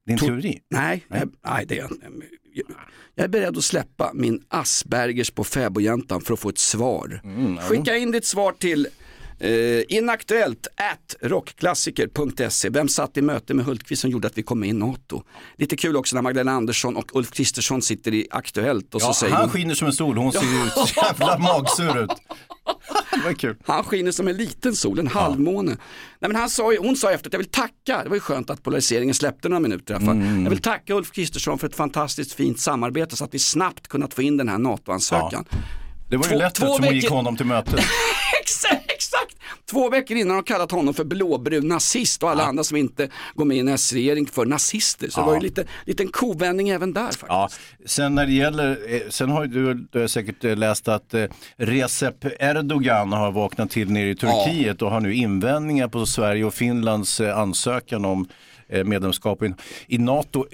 [0.08, 0.60] din to- teori?
[0.70, 1.92] Nej, jag, nej det är jag.
[3.16, 7.22] Jag är beredd att släppa min Aspergers på fäbodjäntan för att få ett svar.
[7.24, 8.88] Mm, Skicka in ditt svar till
[9.40, 12.70] eh, inaktuellt at rockklassiker.se.
[12.70, 15.24] Vem satt i möte med Hultqvist som gjorde att vi kom med i NATO?
[15.58, 19.14] Lite kul också när Magdalena Andersson och Ulf Kristersson sitter i Aktuellt och Ja, så
[19.14, 20.40] säger han hon- skiner som en sol, hon ser
[20.86, 22.10] så jävla magsur ut.
[23.14, 23.56] Det var kul.
[23.66, 25.72] Han skiner som en liten sol, en halvmåne.
[26.20, 28.50] Nej, men han sa, hon sa efter att jag vill tacka, det var ju skönt
[28.50, 30.16] att polariseringen släppte några minuter i alla fall.
[30.16, 30.44] Mm.
[30.44, 34.14] Jag vill tacka Ulf Kristersson för ett fantastiskt fint samarbete så att vi snabbt kunnat
[34.14, 35.46] få in den här NATO-ansökan.
[36.10, 37.80] Det var ju Två- lätt två eftersom hon gick veckor- honom till mötet.
[38.42, 38.97] exakt!
[39.72, 43.10] Två veckor innan har de kallat honom för blåbrun nazist och alla andra som inte
[43.36, 45.10] går med i en S-regering för nazister.
[45.10, 45.28] Så det Ja.
[45.28, 47.24] var ju lite, liten kovändning även där faktiskt.
[47.30, 47.50] Ja,
[47.86, 51.26] sen när det gäller, eh, sen har du, du har säkert eh, läst att eh,
[51.58, 56.54] Recep Erdogan har vaknat till nere i Turkiet och har nu invändningar på Sverige och
[56.54, 58.28] Finlands ansökan om
[58.86, 59.40] medlemskap
[59.88, 60.46] i, NATO.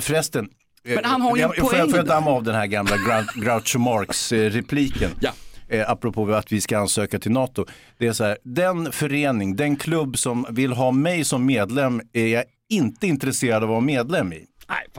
[0.00, 0.48] Förresten,
[0.84, 2.66] Men han har ju en jag- får jag- poäng Får jag damma av den här
[2.66, 5.10] gamla Grou- Groucho Marx-repliken?
[5.20, 5.30] Ja.
[5.72, 7.64] Eh, apropå att vi ska ansöka till NATO.
[7.98, 12.26] Det är så här, den förening, den klubb som vill ha mig som medlem är
[12.26, 14.46] jag inte intresserad av att vara medlem i.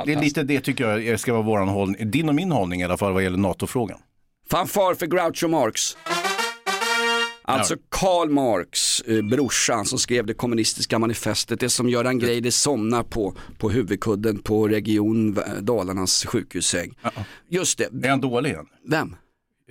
[0.05, 2.83] det är lite det tycker jag ska vara våran hållning, din och min hållning i
[2.83, 3.99] alla fall vad gäller NATO-frågan.
[4.49, 5.97] Fanfar för Groucho Marx.
[7.45, 13.03] Alltså Karl Marx, eh, brorsan som skrev det kommunistiska manifestet, det som Göran Greider somnar
[13.03, 16.93] på, på huvudkudden på Region eh, Dalarnas sjukhussäng.
[17.49, 18.07] Just det.
[18.07, 18.65] Är han dålig igen?
[18.87, 19.15] Vem?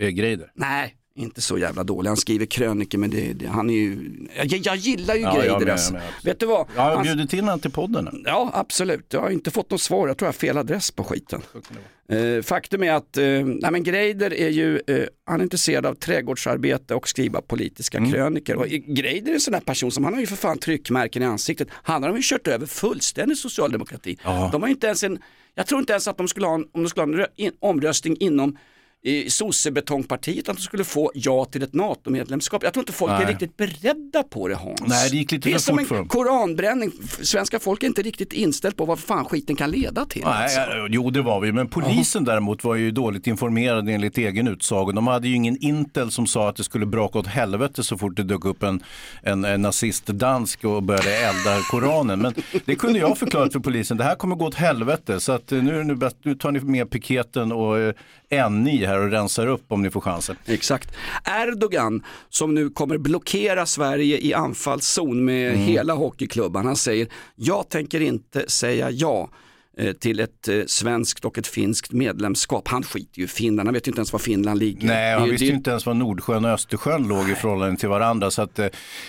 [0.01, 0.51] Eh, Greider.
[0.55, 2.09] Nej, inte så jävla dålig.
[2.11, 5.43] Han skriver krönikor men det, det, han är ju, jag, jag gillar ju Ja, jag
[5.45, 5.93] Greider med, alltså.
[5.95, 6.13] jag med.
[6.25, 6.67] Vet du vad?
[6.77, 8.09] Ja, jag Han- bjuder till honom till podden.
[8.13, 8.23] nu.
[8.27, 9.07] Ja, absolut.
[9.13, 10.09] Jag har inte fått något svar.
[10.09, 11.43] Jag tror jag har fel adress på skiten.
[12.09, 15.95] Eh, faktum är att eh, nej, men Greider är ju, eh, han är intresserad av
[15.95, 18.13] trädgårdsarbete och skriva politiska Mm.
[18.13, 18.57] kröniker.
[18.57, 21.27] Och Greider är en sån där person som, han har ju för fan tryckmärken i
[21.27, 21.69] ansiktet.
[21.73, 24.19] Han har de ju kört över fullständigt socialdemokrati.
[24.25, 24.49] Ja.
[24.53, 25.19] De har inte ens en,
[25.55, 27.33] jag tror inte ens att de skulle ha en, om de skulle ha en rö-
[27.37, 28.57] in, omröstning inom
[29.05, 32.63] i sossebetongpartiet att de skulle få ja till ett NATO-medlemskap.
[32.63, 33.27] Jag tror inte folk är Nej.
[33.27, 34.81] riktigt beredda på det Hans.
[34.87, 36.09] Nej, det gick lite det är som en för dem.
[36.09, 36.93] koranbränning.
[37.23, 40.23] Svenska folk är inte riktigt inställt på vad fan skiten kan leda till.
[40.25, 40.61] Nej, alltså.
[40.61, 44.93] ja, jo det var vi, men polisen däremot var ju dåligt informerad enligt egen utsago.
[44.93, 48.17] De hade ju ingen intel som sa att det skulle braka åt helvete så fort
[48.17, 48.83] det dök upp en,
[49.23, 52.21] en, en nazist-dansk och började elda Koranen.
[52.21, 52.35] Men
[52.65, 55.63] det kunde jag förklara för polisen, det här kommer gå åt helvete så att eh,
[55.63, 57.95] nu, är nu, nu tar ni med piketen och eh,
[58.51, 60.37] NI här och rensar upp om ni får chansen.
[60.47, 60.95] Exakt.
[61.25, 65.61] Erdogan som nu kommer blockera Sverige i anfallszon med Mm.
[65.67, 66.67] hela hockeyklubban.
[66.67, 69.29] Han säger, jag tänker inte säga ja
[70.01, 72.69] till ett eh, svenskt och ett finskt medlemskap.
[72.69, 74.87] Han skiter ju i Finland, han vet ju inte ens var Finland ligger.
[74.89, 77.77] Nej, han Det- visste det- ju inte ens var Nordsjön och Östersjön låg i förhållande
[77.81, 78.31] till varandra.
[78.31, 78.67] Så att, eh,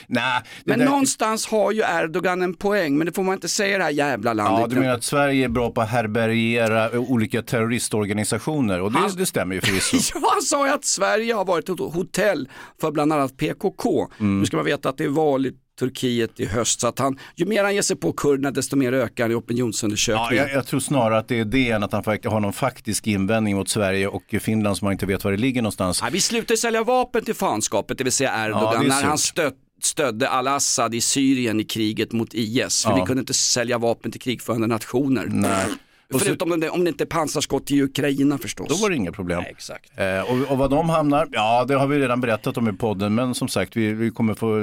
[0.07, 3.75] nej, Men där- någonstans har ju Erdogan en poäng, men det får man inte säga
[3.75, 4.59] i det här jävla landet.
[4.61, 8.99] Ja, du menar att Sverige är bra på att härbärgera eh, olika terroristorganisationer och det,
[9.17, 9.97] det stämmer ju förvisso.
[10.21, 12.49] Ja, han sa ju att Sverige har varit ett hotell
[12.81, 14.07] för bland annat PKK.
[14.19, 14.39] Mm.
[14.39, 15.51] Nu ska man veta att det är val i
[15.87, 18.93] Turkiet i höst, så att han, ju mer han ger sig på kurderna desto mer
[18.93, 20.33] ökar han i Ja, opinionsundersökningar.
[20.47, 23.55] jag, jag tror snarare att det är det än att han har någon faktisk invändning
[23.55, 26.01] mot Sverige och Finland som man inte vet var det ligger någonstans.
[26.01, 29.17] Nej, vi slutade sälja vapen till fanskapet, det vill säga Ja, Erdogan, är när han
[29.17, 32.83] stött, stödde al-Assad i Syrien i kriget mot IS.
[32.83, 32.95] För Ja.
[32.95, 35.25] vi kunde inte sälja vapen till krigförande nationer.
[35.29, 35.65] Nej.
[36.13, 38.67] Och så- Förutom om det, om det inte är pansarskott till Ukraina förstås.
[38.69, 39.39] Då var det inga problem.
[39.41, 39.91] Nej, exakt.
[39.99, 43.15] Eh, och, och vad de hamnar, ja det har vi redan berättat om i podden,
[43.15, 44.57] men som sagt vi, vi kommer få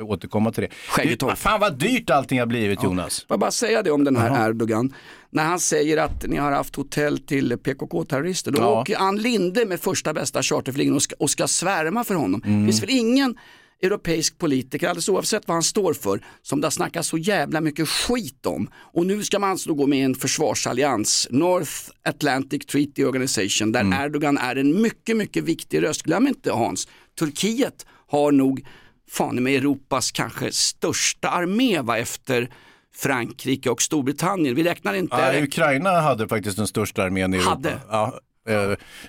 [0.00, 0.68] eh, återkomma till det.
[0.88, 1.30] Skäggetolv.
[1.30, 1.36] det.
[1.36, 3.18] Fan vad dyrt allting har blivit Jonas.
[3.20, 4.94] Får jag bara säga det om den här Erdogan.
[5.30, 8.80] När han säger att ni har haft hotell till PKK-terrorister, då Ja.
[8.80, 12.42] åker Ann Linde med första bästa charterflygning och ska, och ska svärma för honom.
[12.44, 12.60] Mm.
[12.60, 13.36] Det finns väl ingen
[13.82, 17.88] europeisk politiker, alldeles oavsett vad han står för, som det har snackats så jävla mycket
[17.88, 18.70] skit om.
[18.76, 21.72] Och nu ska man alltså gå med i en försvarsallians, North
[22.04, 24.04] Atlantic Treaty Organization, där Mm.
[24.04, 26.02] Erdogan är en mycket, mycket viktig röst.
[26.02, 28.66] Glöm inte Hans, Turkiet har nog
[29.10, 32.50] fan med Europas kanske största armé va, efter
[32.96, 34.54] Frankrike och Storbritannien.
[34.54, 35.16] Vi räknar inte...
[35.16, 37.50] Ja, Ukraina hade faktiskt den största armén i Europa.
[37.50, 37.80] Hade.
[37.88, 38.20] Ja,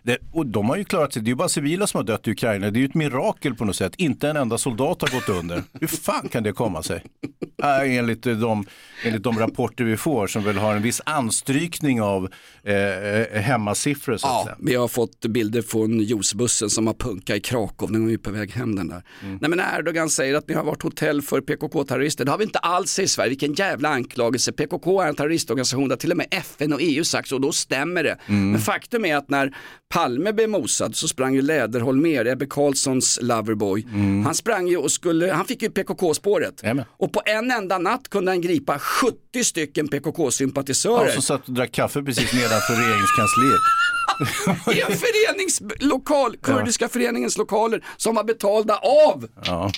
[0.04, 2.28] det, och de har ju klarat sig, det är ju bara civila som har dött
[2.28, 2.71] i Ukraina.
[2.71, 3.93] Det är ju ett mirakel på något sätt.
[3.97, 5.63] Inte en enda soldat har gått under.
[5.80, 7.04] Hur fan kan det komma sig?
[7.63, 8.65] Äh, enligt, eh, de,
[9.04, 12.30] enligt de rapporter vi får som väl har en viss anstrykning av
[12.63, 14.56] eh, eh, hemmasiffror så att Ja, säga.
[14.60, 18.32] vi har fått bilder från juicebussen som har punkat i Krakow, den var ju på
[18.32, 19.04] väg hem den där.
[19.23, 19.38] Mm.
[19.41, 22.60] Nej men Erdogan säger att ni har varit hotell för PKK-terrorister, det har vi inte
[22.60, 24.52] alls i Sverige, vilken jävla anklagelse.
[24.52, 27.52] PKK är en terroristorganisation där till och med FN och EU sagt så och då
[27.52, 28.17] stämmer det.
[28.28, 28.52] Mm.
[28.52, 29.56] Men faktum är att när
[29.90, 34.26] Palme blev mosad så sprang ju Läderholmer, Ebbe Carlssons loverboy, Mm.
[34.26, 36.62] han sprang ju och skulle, han fick ju PKK-spåret.
[36.98, 41.06] Och på en enda natt kunde han gripa 70 stycken PKK-sympatisörer.
[41.06, 43.62] Ja, som satt och drack kaffe precis nedanför regeringskansliet.
[44.78, 49.72] I en föreningslokal, kurdiska föreningens lokaler som var betalda av Ja.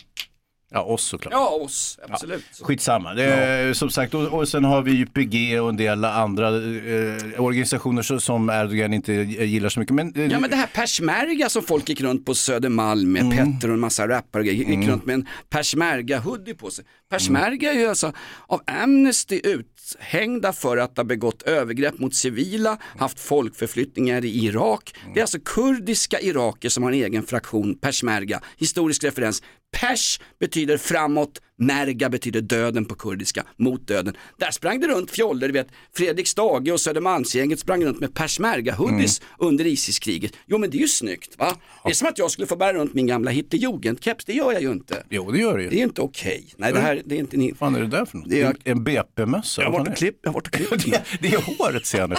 [0.72, 1.34] Ja, oss såklart.
[1.34, 2.44] Ja, oss, absolut.
[2.62, 3.14] Skitsamma.
[3.14, 6.48] Det är, Som sagt, och, och sen har vi ju PG och en del andra
[6.48, 9.96] eh, organisationer så- som Erdogan inte gillar så mycket.
[9.96, 13.68] Men, eh, Ja men det här persmärga som folk gick runt på Södermalm med, Petter
[13.68, 14.90] och en massa rappare gick Mm.
[14.90, 16.86] runt med en persmärga hoodie på sig.
[17.10, 18.14] Persmärga är ju alltså
[18.48, 24.96] av Amnesty uthängda för att ha begått övergrepp mot civila, haft folkförflyttningar i Irak.
[25.14, 28.42] Det är alltså kurdiska iraker som har en egen fraktion, persmärga.
[28.58, 29.44] Historisk referens.
[29.72, 34.16] Pers betyder framåt, märga betyder döden på kurdiska, mot döden.
[34.38, 38.74] Där sprang det runt fjoller, du vet, Fredrik Stage och Södermalmsgänget sprang runt med persmärga
[38.76, 40.32] hoodies under ISIS-kriget.
[40.46, 41.56] Jo men det är ju snyggt va?
[41.84, 44.62] Det är som att jag skulle få bära runt min gamla Hitlerjugend-keps, det gör jag
[44.62, 45.04] ju inte.
[45.10, 45.70] Jo det gör det ju.
[45.70, 46.54] Det är ju inte okej.
[46.58, 47.50] Nej det här, det är inte ni.
[47.52, 48.30] Vad fan är det där för något?
[48.30, 49.62] Det är- En BP-mössa?
[49.62, 50.72] Jag har varit och klippt, jag har varit och klippt.
[50.88, 51.04] är det?
[51.22, 52.16] det är håret ser jag nu.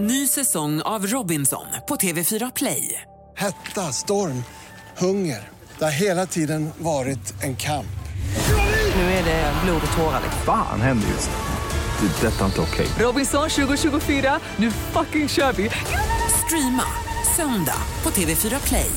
[0.00, 3.00] Ny säsong av Robinson på TV4 Play.
[3.36, 4.42] Hetta, storm,
[4.98, 5.48] hunger.
[5.78, 7.86] Det har hela tiden varit en kamp.
[8.96, 10.22] Nu är det blod och tårar.
[10.44, 12.08] Fan händer just nu.
[12.08, 12.26] Det.
[12.26, 12.86] är Detta är inte okej.
[12.98, 15.70] Robinson 2024, nu fucking kör vi!
[16.46, 16.82] Streama
[17.36, 18.90] söndag på TV4 Play.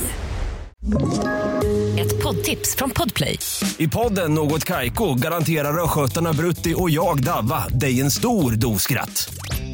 [2.00, 3.40] Ett poddtips från Podplay.
[3.78, 9.39] I podden Något Kaiko garanterar östgötarna Brutti och jag, Davva, dig en stor dos skratt.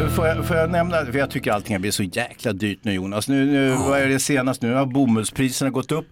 [0.00, 2.78] Eh, får jag, får jag nämna, för jag tycker allting har blivit så jäkla dyrt
[2.82, 3.28] nu Jonas.
[3.28, 4.74] Nu, nu, Vad är det senast nu?
[4.74, 6.06] har bomullspriserna gått upp.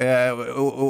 [0.00, 0.30] Eh,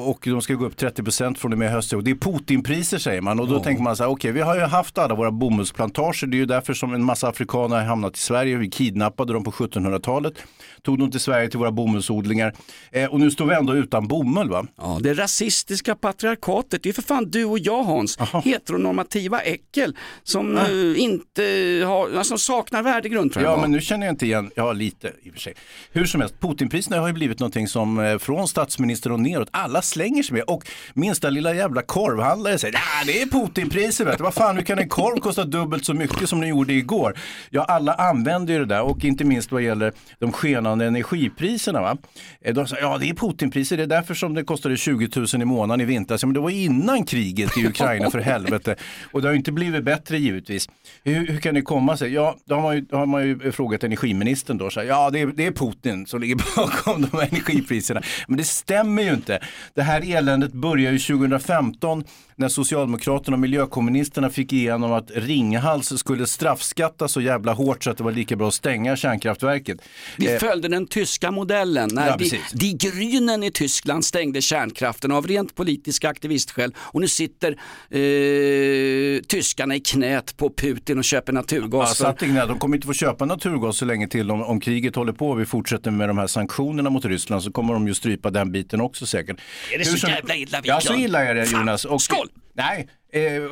[0.09, 2.05] och, de ska gå upp 30% från och med hösten.
[2.05, 3.41] Det är Putinpriser säger man.
[3.41, 3.59] Och då Ja.
[3.63, 6.27] tänker man så här, okej vi har ju haft alla våra bomullsplantager.
[6.27, 8.57] Det är ju därför som en massa afrikaner har hamnat i Sverige.
[8.57, 10.35] Vi kidnappade dem på 1700-talet.
[10.83, 12.55] Tog dem till Sverige till våra bomullsodlingar.
[12.93, 14.67] Eh, och nu står vi ändå utan bomull va?
[14.77, 20.57] Ja, det rasistiska patriarkatet, det är för fan du och jag Hans, heteronormativa äckel som
[20.59, 20.65] eh,
[21.03, 21.43] inte
[21.87, 23.53] har, alltså, saknar värdegrund tror jag.
[23.53, 25.55] Ja, men nu känner jag inte igen, ja lite i och för sig.
[25.93, 28.49] Hur som helst, Putinpriserna har ju blivit någonting som eh, från
[28.97, 30.43] statsminister och neråt, alla slänger sig med.
[30.43, 34.17] Och minsta lilla jävla korvhandlare säger, ja det är Putinpriser.
[34.19, 37.15] Vad fan, hur kan en korv kosta dubbelt så mycket som den gjorde igår?
[37.51, 41.81] Ja, alla använder ju det där och inte minst vad gäller de skenande energipriserna.
[41.81, 41.97] Va?
[42.41, 45.27] Eh, de säger, ja det är Putinpriser, det är därför som det kostade 20 000
[45.43, 46.25] i månaden i vintras.
[46.25, 48.77] Men det var innan kriget i Ukraina för helvete.
[49.13, 50.69] Och det har inte blivit bättre givetvis.
[51.05, 52.13] Hur, hur kan det komma sig?
[52.13, 54.71] Ja, då har man ju, då har man ju frågat energiministern då.
[54.71, 58.03] Så här, ja, det är, det är Putin som ligger bakom de här energipriserna.
[58.29, 59.39] Men det stämmer ju inte.
[59.75, 62.05] Det här eländet börjar ju 2015
[62.39, 67.99] när Socialdemokraterna och miljökommunisterna fick igenom att Ringhals skulle straffskattas så jävla hårt så att
[67.99, 69.79] det var lika bra att stänga kärnkraftverket.
[70.17, 75.13] Vi Eh, följde den tyska modellen när Ja, die, die Grünen i Tyskland stängde kärnkraften
[75.13, 77.57] av rent politiska aktivistskäl och nu sitter
[77.91, 81.99] eh, tyskarna i knät på Putin och köper Ja, naturgas.
[81.99, 82.49] för- i knät.
[82.49, 85.41] de kommer inte få köpa naturgas så länge till om, om kriget håller på och
[85.41, 88.76] vi fortsätter med de här sanktionerna mot Ryssland så kommer de ju strypa den biten
[88.81, 89.41] också säkert.
[89.73, 91.85] Är det så som- jävla illa, Ja, så illa är det Jonas.
[91.85, 92.29] Och, skål!
[92.53, 93.43] Nej, eh,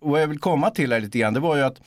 [0.00, 1.80] vad jag vill komma till här lite grann, det var ju att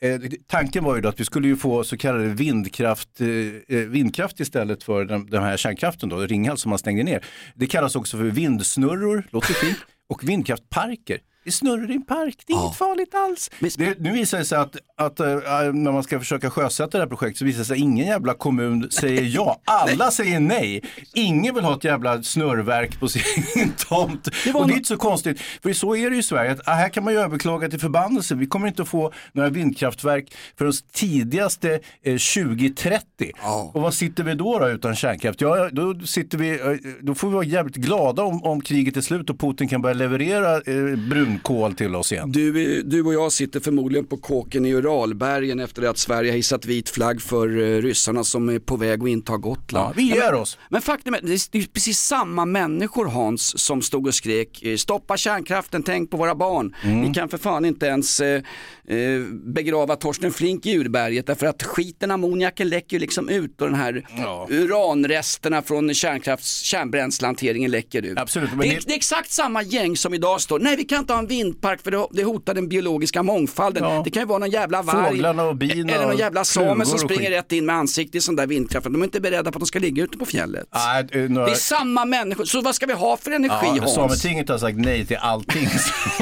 [0.00, 3.84] Eh, tanken var ju då att vi skulle ju få så kallade vindkraft, eh, eh,
[3.86, 7.24] vindkraft istället för den, den här kärnkraften då, Ringhals som man stängde ner.
[7.54, 9.78] Det kallas också för vindsnurror, låter fint,
[10.08, 11.18] och vindkraftparker.
[11.46, 13.50] Det snurrar i en park, det är inget farligt alls.
[13.78, 15.26] Det, nu visar det sig att, att eh,
[15.72, 18.34] när man ska försöka sjösätta det här projektet så visar det sig att ingen jävla
[18.34, 19.60] kommun säger ja.
[19.64, 20.82] Alla säger nej.
[21.14, 23.22] Ingen vill ha ett jävla snurrverk på sin
[23.76, 24.28] tomt.
[24.54, 26.52] och det är inte så konstigt, för så är det ju i Sverige.
[26.52, 28.34] Att, ah, här kan man ju överklaga till förbannelse.
[28.34, 33.32] Vi kommer inte att få några vindkraftverk förrän tidigaste eh, 2030.
[33.72, 35.40] Och vad sitter vi då, då utan kärnkraft?
[35.40, 39.00] Ja, då, sitter vi, eh, då får vi vara jävligt glada om, om kriget är
[39.00, 40.96] slut och Putin kan börja leverera eh,
[41.36, 42.32] brunkol till oss igen.
[42.32, 46.66] Du, du och jag sitter förmodligen på kåken i Uralbergen efter att Sverige har hissat
[46.66, 49.88] vit flagg för eh, ryssarna som är på väg att inta Gotland.
[49.88, 50.58] Ja, vi ger men, oss.
[50.68, 55.16] Men faktum är, det är precis samma människor Hans som stod och skrek eh, stoppa
[55.16, 56.74] kärnkraften, tänk på våra barn.
[56.82, 57.00] Mm.
[57.00, 58.42] Ni kan för fan inte ens eh,
[58.88, 63.68] eh, begrava Torsten Flink i urberget därför att skiten, ammoniaken läcker ju liksom ut och
[63.68, 64.06] den här
[64.48, 68.18] uranresterna från kärnkrafts, kärnbränslehanteringen läcker ut.
[68.18, 70.98] Absolut, men det, är, det är exakt samma gäng som idag står, nej vi kan
[70.98, 73.84] inte ha en vindpark för det, hotar den biologiska mångfalden.
[73.84, 74.02] Ja.
[74.04, 76.98] Det kan ju vara någon jävla varg Fåglarna och bina eller någon jävla same som
[76.98, 78.84] springer rätt in med ansiktet i sån där vindkraft.
[78.84, 80.68] De är inte beredda på att de ska ligga ute på fjället.
[80.74, 81.46] Nej, eh, några...
[81.46, 83.94] Det är samma människor, så vad ska vi ha för energi Ja, Hans?
[83.94, 85.68] Sametinget har sagt nej till allting,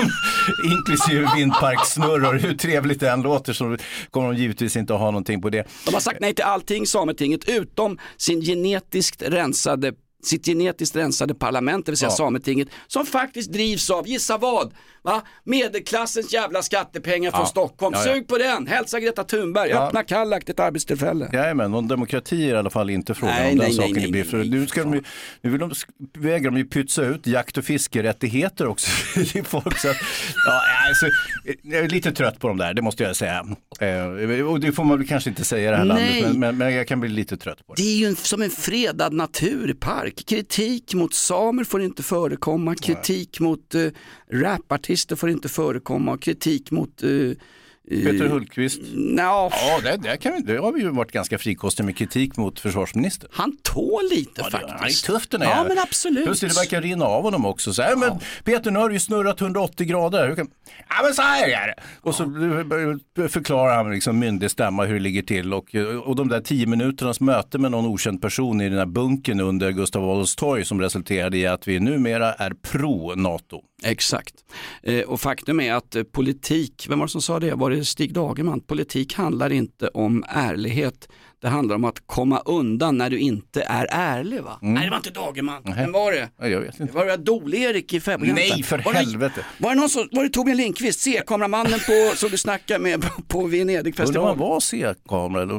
[0.72, 2.38] inklusive vindparkssnurror.
[2.38, 3.76] Hur trevligt det än låter så
[4.10, 5.66] kommer de givetvis inte att ha någonting på det.
[5.84, 9.92] De har sagt nej till allting, Sametinget, utom sin genetiskt rensade
[10.26, 12.16] sitt genetiskt rensade parlament, det vill säga Ja.
[12.16, 14.74] Sametinget, som faktiskt drivs av, gissa vad?
[15.04, 15.22] Va?
[15.44, 17.46] Medelklassens jävla skattepengar från Ja.
[17.46, 17.94] Stockholm.
[17.96, 18.14] Ja, ja.
[18.14, 19.86] Sug på den, hälsa Greta Thunberg, Ja.
[19.86, 21.30] öppna Kallak, ett arbetstillfälle.
[21.32, 24.10] Jajamän, någon demokrati är i alla fall inte frågan Nej, om den nej, nej, saken
[24.10, 25.02] nej, nej, nej, Nu, ska de ju,
[25.40, 25.70] nu vill de,
[26.18, 28.90] vägrar de ju pytsa ut jakt och fiskerättigheter också
[29.32, 29.78] till folk.
[29.78, 31.06] Så ja, alltså,
[31.62, 33.46] jag är lite trött på dem där, det måste jag säga.
[33.80, 36.20] Eh, och det får man väl kanske inte säga i det här Nej.
[36.20, 37.82] landet, men, men, jag kan bli lite trött på det.
[37.82, 40.26] Det är ju en, som en fredad naturpark.
[40.26, 43.90] Kritik mot samer får inte förekomma, kritik mot uh,
[44.32, 47.10] rapartister får inte förekomma och kritik mot eh,
[47.88, 48.80] Peter Hultqvist.
[49.16, 52.60] Ja, Ja, det, det, kan det har vi ju varit ganska frikostiga med kritik mot
[52.60, 53.30] försvarsministern.
[53.32, 55.06] han tål lite Ja, faktiskt.
[55.06, 56.24] Han är tuff den här Ja men absolut.
[56.24, 57.72] Plus det verkar rinna av honom också.
[57.72, 58.10] Så här, men
[58.44, 60.28] Peter nu har du ju snurrat 180 grader.
[60.28, 60.48] Hur kan...
[60.88, 61.74] Ja men så här är det.
[62.00, 65.54] Och så eh, förklarar han liksom myndig stämma hur det ligger till.
[65.54, 65.74] Och,
[66.04, 69.70] och de där tio minuternas möte med någon okänd person i den här bunken under
[69.70, 73.60] Gustav Adolfs torg som resulterade i att vi numera är pro-NATO.
[73.84, 74.34] Exakt.
[74.82, 77.54] Eh, och faktum är att eh, politik, vem var det som sa det?
[77.54, 78.60] Var det Stig Dagerman?
[78.60, 81.08] Politik handlar inte om ärlighet.
[81.40, 84.58] Det handlar om att komma undan när du inte är ärlig va?
[84.62, 85.62] Nej det var inte Dagerman.
[85.76, 86.28] Vem var det?
[86.38, 86.92] Ja, jag vet inte.
[86.94, 88.44] Var det Dol-Erik i Fäbodjäntan?
[88.50, 89.46] Nej för var det, helvete.
[89.58, 93.38] Var det någon som, var det Torbjörn Lindqvist, C-kameramannen på, som du snackade med på
[93.38, 94.28] Undrar om Venedigfestivalen?
[94.28, 95.54] han var C-kamera eller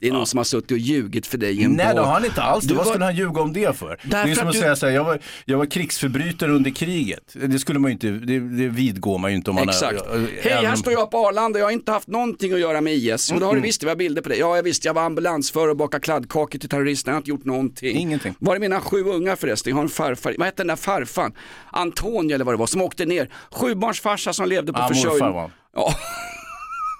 [0.00, 1.94] Det är någon som har suttit och ljugit för dig Nej bar.
[1.94, 2.64] det har han inte alls.
[2.64, 3.88] Du Vad var- skulle han ljuga om det för?
[4.02, 6.70] Det är Därför som att du- säga så här, jag var, jag var krigsförbrytare under
[6.70, 7.32] kriget.
[7.32, 10.00] Det skulle man inte, det, det vidgår man ju inte om man Exakt.
[10.06, 10.18] har...
[10.18, 12.94] Hej, även här står jag på Arlanda, jag har inte haft någonting att göra med
[12.94, 13.30] IS.
[13.32, 13.66] Jo, det har du Mm.
[13.66, 14.36] visst, vi har bilder på det.
[14.36, 17.44] Ja, jag visste, jag var ambulansförare och bakade kladdkakor till terrorister, jag har inte gjort
[17.44, 17.96] någonting.
[17.96, 18.34] Ingenting.
[18.38, 19.70] Var är mina sju ungar förresten?
[19.70, 21.32] Jag har en farfar, vad hette den där farfan?
[21.70, 23.28] Antonio eller vad det var, som åkte ner.
[23.50, 25.50] Sjubarnsfarsa som levde på Ja, morfar försörjning.
[25.74, 25.94] Ja,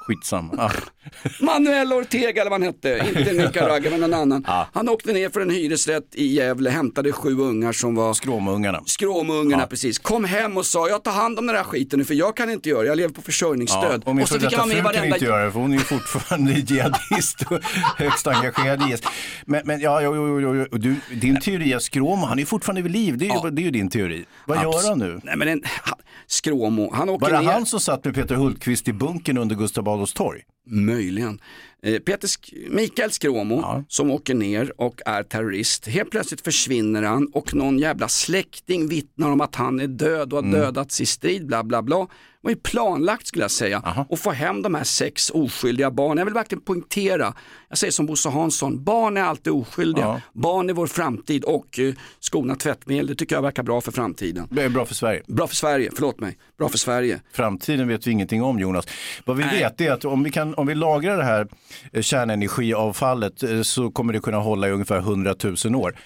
[0.07, 0.53] Skitsamma.
[0.57, 0.71] Ja.
[1.41, 4.47] Manuel Ortega eller vad han hette, inte Nicaragua men någon annan.
[4.73, 8.81] Han åkte ner för en hyresrätt i Gävle, hämtade sju ungar som var Skråmungarna.
[8.87, 9.67] Skråmungarna Ja.
[9.67, 9.99] precis.
[9.99, 12.51] Kom hem och sa, jag tar hand om den här skiten nu för jag kan
[12.51, 14.03] inte göra det, jag lever på försörjningsstöd.
[14.05, 15.07] och min före detta fru kan varenda...
[15.17, 17.59] inte göra det för hon är ju fortfarande jihadist och
[17.97, 19.03] högst engagerad i IS.
[19.47, 20.79] Men, men ja, jo, jo, jo, jo.
[20.79, 23.19] Du, din teori är Skråmo, han är fortfarande vid liv.
[23.19, 24.25] Det är, ju, det är ju din teori.
[24.47, 25.21] Vad Abs- gör han nu?
[25.25, 25.95] Nej men en, han,
[26.27, 27.53] Skråmo, han åker Var det ner.
[27.53, 30.40] han som satt med Peter Hultqvist i bunkern under Gustav Adolfs torg?
[30.66, 31.40] Möjligen.
[31.82, 35.86] Eh, Peter Sk- Mikael Skråmo som åker ner och är terrorist.
[35.86, 40.38] Helt plötsligt försvinner han och någon jävla släkting vittnar om att han är död och
[40.38, 40.61] har Mm.
[40.61, 42.07] dödats i strid, bla bla bla.
[42.43, 44.07] Det var ju planlagt skulle jag säga.
[44.09, 46.18] Och få hem de här sex oskyldiga barnen.
[46.18, 47.34] Jag vill verkligen poängtera,
[47.68, 50.05] jag säger som Bosse Hansson, barn är alltid oskyldiga.
[50.05, 50.20] Ja.
[50.32, 54.49] Barn är vår framtid och eh, skona tvättmedel, det tycker jag verkar bra för framtiden.
[54.51, 55.22] Det är bra för Sverige.
[55.26, 56.38] Bra för Sverige, förlåt mig.
[56.59, 57.20] Bra för Sverige.
[57.32, 58.86] Framtiden vet vi ingenting om Jonas.
[59.24, 61.49] Vad vi vet är att om vi, kan, om vi lagrar det här
[61.93, 65.34] eh, kärnenergiavfallet eh, så kommer det kunna hålla i ungefär 100
[65.64, 65.97] 000 år.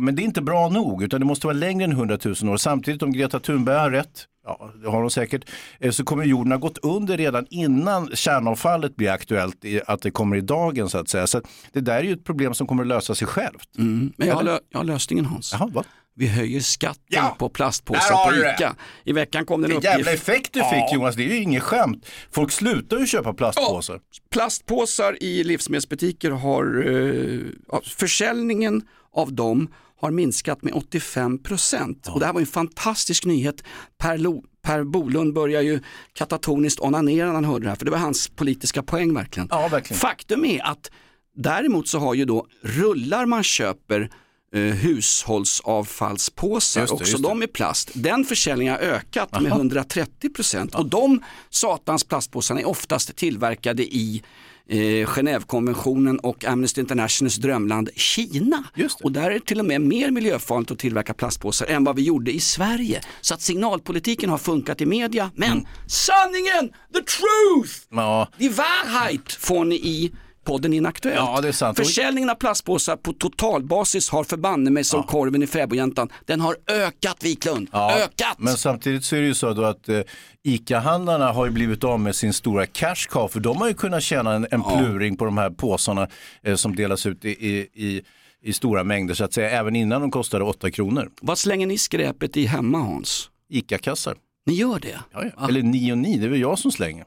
[0.00, 2.56] Men det är inte bra nog utan det måste vara längre än 100 000 år.
[2.56, 5.44] Samtidigt om Greta Thunberg har rätt, ja det har hon säkert,
[5.80, 10.10] eh, så kommer jorden ha gått under redan innan kärnavfallet blir aktuellt, i- att det
[10.10, 11.26] kommer i dagen så att säga.
[11.26, 11.40] Så
[11.72, 13.68] det där är ju ett problem som kommer att lösa sig självt.
[13.76, 15.52] Men jag har, lö- jag har lösningen Hans.
[15.52, 15.84] Jaha, va?
[16.14, 18.34] Vi höjer skatten Ja, på plastpåsar på.
[18.36, 18.74] ICA.
[19.04, 19.84] I veckan kom det en uppgift.
[19.94, 20.94] jävla effekt du fick Ja.
[20.94, 22.06] Jonas, det är ju inget skämt.
[22.30, 24.00] Folk slutar ju köpa plastpåsar.
[24.30, 28.82] Plastpåsar i livsmedelsbutiker har, eh, ja, försäljningen
[29.14, 29.68] av dem
[30.00, 32.08] har minskat med 85 procent.
[32.08, 33.64] Och det här var en fantastisk nyhet.
[33.98, 35.80] Per, Lo, per Bolund börjar ju
[36.12, 39.48] katatoniskt onanera när han hörde det här, för det var hans politiska poäng verkligen.
[39.50, 40.00] Ja, verkligen.
[40.00, 40.90] Faktum är att
[41.36, 44.10] däremot så har ju då rullar man köper
[44.54, 47.90] eh, hushållsavfallspåsar, Just det, också de i plast.
[47.94, 54.22] Den försäljningen har ökat med 130 procent och de satans plastpåsarna är oftast tillverkade i
[54.70, 58.64] eh, Genèvekonventionen och Amnesty Internationals drömland Kina.
[59.02, 62.02] Och där är det till och med mer miljöfarligt att tillverka plastpåsar än vad vi
[62.02, 63.00] gjorde i Sverige.
[63.20, 65.64] Så att signalpolitiken har funkat i media, men Mm.
[65.86, 68.28] sanningen, the truth, Ja.
[68.38, 70.12] die Wahrheit får ni i
[70.50, 71.16] podden Inaktuellt.
[71.16, 71.78] Ja, det är sant.
[71.78, 76.08] Försäljningen av plastpåsar på totalbasis har förbanne mig som korven i fäbodjäntan.
[76.26, 78.36] Den har ökat Wiklund, ökat!
[78.38, 80.00] Men samtidigt så är det ju så att eh,
[80.42, 84.02] ICA-handlarna har ju blivit av med sin stora cash cow för de har ju kunnat
[84.02, 86.08] tjäna en, en pluring på de här påsarna
[86.42, 88.02] eh, som delas ut i, i, i,
[88.42, 91.10] i stora mängder så att säga, även innan de kostade 8 kronor.
[91.20, 93.30] Vad slänger ni skräpet i hemma Hans?
[93.48, 94.16] ICA-kassar.
[94.46, 95.00] Ni gör det?
[95.12, 95.48] Ja, ja.
[95.48, 97.04] Eller ni och ni, det är väl jag som slänger.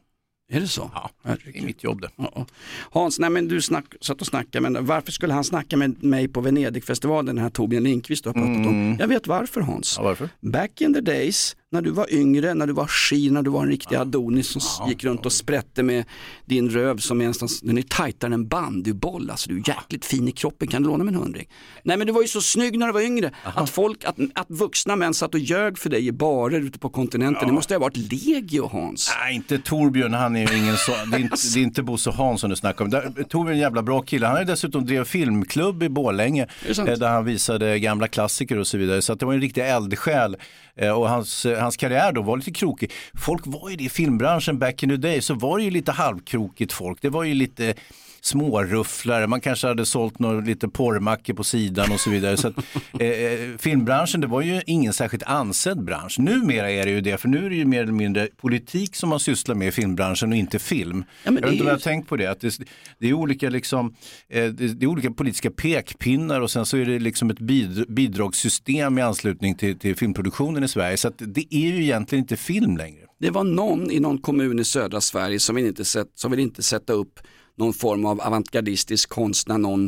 [0.53, 0.91] Är det så?
[0.93, 2.09] Ja, det är mitt jobb det.
[2.15, 2.45] Ja.
[2.91, 6.27] Hans, nej men du snack, satt och snackade, men varför skulle han snacka med mig
[6.27, 8.95] på Venedigfestivalen, den här Torbjörn Lindqvist du har pratat om?
[8.99, 9.97] Jag vet varför Hans.
[9.97, 10.05] Mm.
[10.05, 10.29] Ja, varför?
[10.39, 13.63] Back in the days, när du var yngre, när du var ski, när du var
[13.63, 16.05] en riktig Adonis som gick runt och sprätte med
[16.45, 20.27] din röv som är nästan, den är tajtare än bandyboll, alltså du är jäkligt fin
[20.27, 21.47] i kroppen, kan du låna mig en hundring?
[21.83, 24.49] Nej men du var ju så snygg när du var yngre, att folk, att, att
[24.49, 27.79] vuxna män satt och ljög för dig i barer ute på kontinenten, det måste ha
[27.79, 29.11] varit legio Hans.
[29.19, 32.11] Nej, inte Torbjörn, han är ju ingen så, det är inte, det är inte Bosse
[32.11, 32.91] Hansson du snackar om.
[32.91, 36.47] Där, Torbjörn är en jävla bra kille, han har ju dessutom drev filmklubb i Borlänge
[36.67, 39.01] eh, där han visade gamla klassiker och så vidare.
[39.01, 40.37] Så att det var en riktig eldsjäl
[40.77, 42.91] Eh, och hans, eh, hans karriär då var lite krokig.
[43.13, 45.91] Folk var ju det i filmbranschen back in the day så var det ju lite
[45.91, 47.01] halvkrokigt folk.
[47.01, 47.73] Det var ju lite
[48.23, 52.37] smårufflare, man kanske hade sålt några lite porrmackor på sidan och så vidare.
[52.37, 52.57] Så att,
[52.99, 56.19] eh, eh, filmbranschen, det var ju ingen särskilt ansedd bransch.
[56.19, 59.09] Numera är det ju det, för nu är det ju mer eller mindre politik som
[59.09, 61.05] man sysslar med i filmbranschen och inte film.
[61.23, 62.57] Ja, jag vet inte vad jag har tänkt på det, att det,
[62.99, 63.95] det, är olika liksom,
[64.29, 67.85] eh, det, det är olika politiska pekpinnar och sen så är det liksom ett bid,
[67.87, 70.97] bidragssystem i anslutning till, till filmproduktionen i Sverige.
[70.97, 72.99] Så det är ju egentligen inte film längre.
[73.19, 76.39] Det var någon i någon kommun i södra Sverige som vill inte, sätt, som vill
[76.39, 77.19] inte sätta upp
[77.57, 79.85] någon form av avantgardistisk konst när någon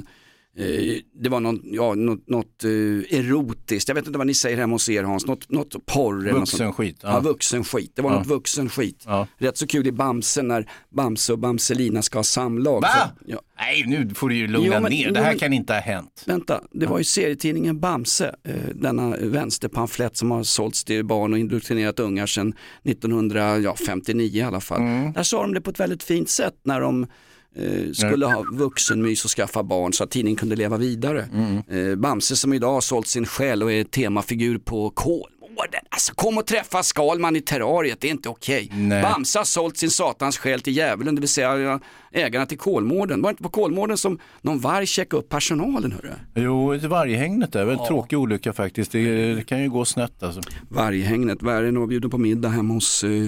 [0.58, 4.58] eh, det var någon, ja, något, något eh, erotiskt, jag vet inte vad ni säger
[4.58, 6.32] hemma hos er Hans, något, något porr.
[6.32, 7.10] Vuxenskit, Ja.
[7.10, 7.20] ja.
[7.20, 7.92] vuxenskit.
[7.96, 8.18] Det var Ja.
[8.18, 9.04] något vuxenskit.
[9.06, 9.28] Ja.
[9.38, 12.82] Rätt så kul i Bamse när Bamse och Bamselina ska ha samlag.
[12.82, 12.88] Va?
[12.88, 13.42] Så, ja.
[13.60, 15.12] Nej, nu får du ju lugna Jo, men- ner.
[15.12, 16.24] Det här men- kan inte ha hänt.
[16.26, 21.40] Vänta, det var ju serietidningen Bamse, eh, denna vänsterpamflett som har sålts till barn och
[21.40, 22.54] indoktrinerat ungar sedan
[22.84, 24.82] 1959 i alla fall.
[24.82, 25.14] Mm.
[25.14, 27.08] Där sa de det på ett väldigt fint sätt när de
[27.56, 31.28] eh, skulle ha vuxenmys och skaffa barn så att tidningen kunde leva vidare.
[31.70, 35.82] Eh, Bamse som idag har sålt sin själ och är temafigur på Kolmården.
[35.90, 38.70] Alltså kom och träffa Skalman i terrariet, det är inte okej.
[38.74, 39.04] Nej.
[39.04, 41.80] Bamse har sålt sin satans själ till djävulen, det vill säga
[42.12, 43.22] ägarna till Kolmården.
[43.22, 45.92] Var det inte på Kolmården som någon varg checkade upp personalen?
[45.92, 46.12] Hörru?
[46.36, 48.92] Jo, varghägnet där, väldigt tråkig olycka faktiskt.
[48.92, 50.42] Det, det kan ju gå snett alltså.
[50.70, 53.28] Varghägnet, vargen var bjuden på middag hemma hos eh,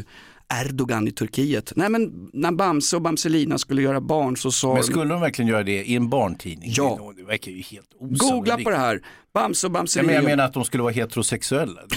[0.53, 1.73] Erdogan i Turkiet.
[1.75, 5.49] Nej men när Bamse och Bamselina skulle göra barn så sa Men skulle de verkligen
[5.49, 6.71] göra det i en barntidning?
[6.75, 7.13] Ja.
[7.17, 8.63] Det verkar ju helt Googla osannolikt.
[8.63, 9.01] på det här.
[9.33, 10.05] Bamse och Ja, Bamselina.
[10.07, 11.81] men jag menar att de skulle vara heterosexuella.
[11.89, 11.95] Det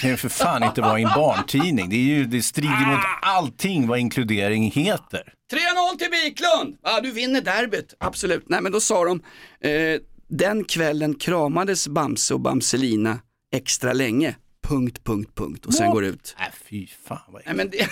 [0.00, 1.88] kan ju för fan inte vara i en barntidning.
[1.90, 5.32] Det, är ju, det strider mot allting vad inkludering heter.
[5.52, 6.76] 3-0 till Wiklund!
[6.82, 8.44] Ja, du vinner derbyt, absolut.
[8.48, 9.20] Nej men då sa de,
[9.68, 13.18] eh, den kvällen kramades Bamse och Bamselina
[13.54, 14.34] extra länge.
[14.62, 15.66] Punkt, punkt, punkt.
[15.66, 16.36] Och sen går ut.
[16.38, 17.88] Nej fy fan vad Nej, men det...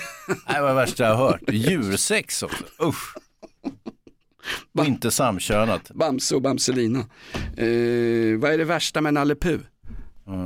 [0.49, 1.41] Nej, vad värsta jag har hört.
[1.53, 2.65] Djursex också.
[2.83, 3.17] Usch.
[4.79, 5.91] Och inte samkönat.
[5.91, 6.99] Bamse och Bamselina.
[7.57, 9.61] Eh, vad är det värsta med Nalle Puh?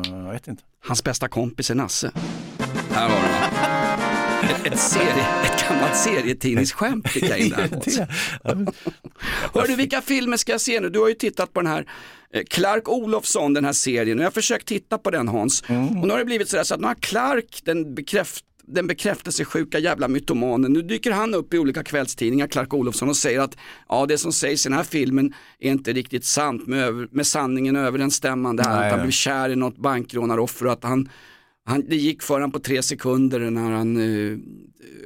[0.05, 0.62] jag vet inte.
[0.87, 2.11] Hans bästa kompis är Nasse.
[2.91, 3.53] Här var det.
[4.65, 7.69] Ett, serie, ett gammalt serietidningsskämt fick jag in där.
[9.55, 10.89] Hör du, vilka filmer ska jag se nu?
[10.89, 11.87] Du har ju tittat på den här
[12.35, 14.19] eh, Clark Olofsson, den här serien.
[14.19, 15.62] Och jag har försökt titta på den Hans.
[15.62, 19.79] Och nu har det blivit sådär så att nu har Clark, den bekräft den bekräftelsesjuka
[19.79, 20.73] jävla mytomanen.
[20.73, 23.57] Nu dyker han upp i olika kvällstidningar, Clark Olofsson, och säger att
[23.89, 27.27] ja, det som sägs i den här filmen är inte riktigt sant med, över, med
[27.27, 28.62] sanningen överensstämmande.
[28.62, 31.09] Här, att han blev kär i något bankrånaroffer och att han,
[31.65, 34.39] han, det gick för honom på tre sekunder när han, eh,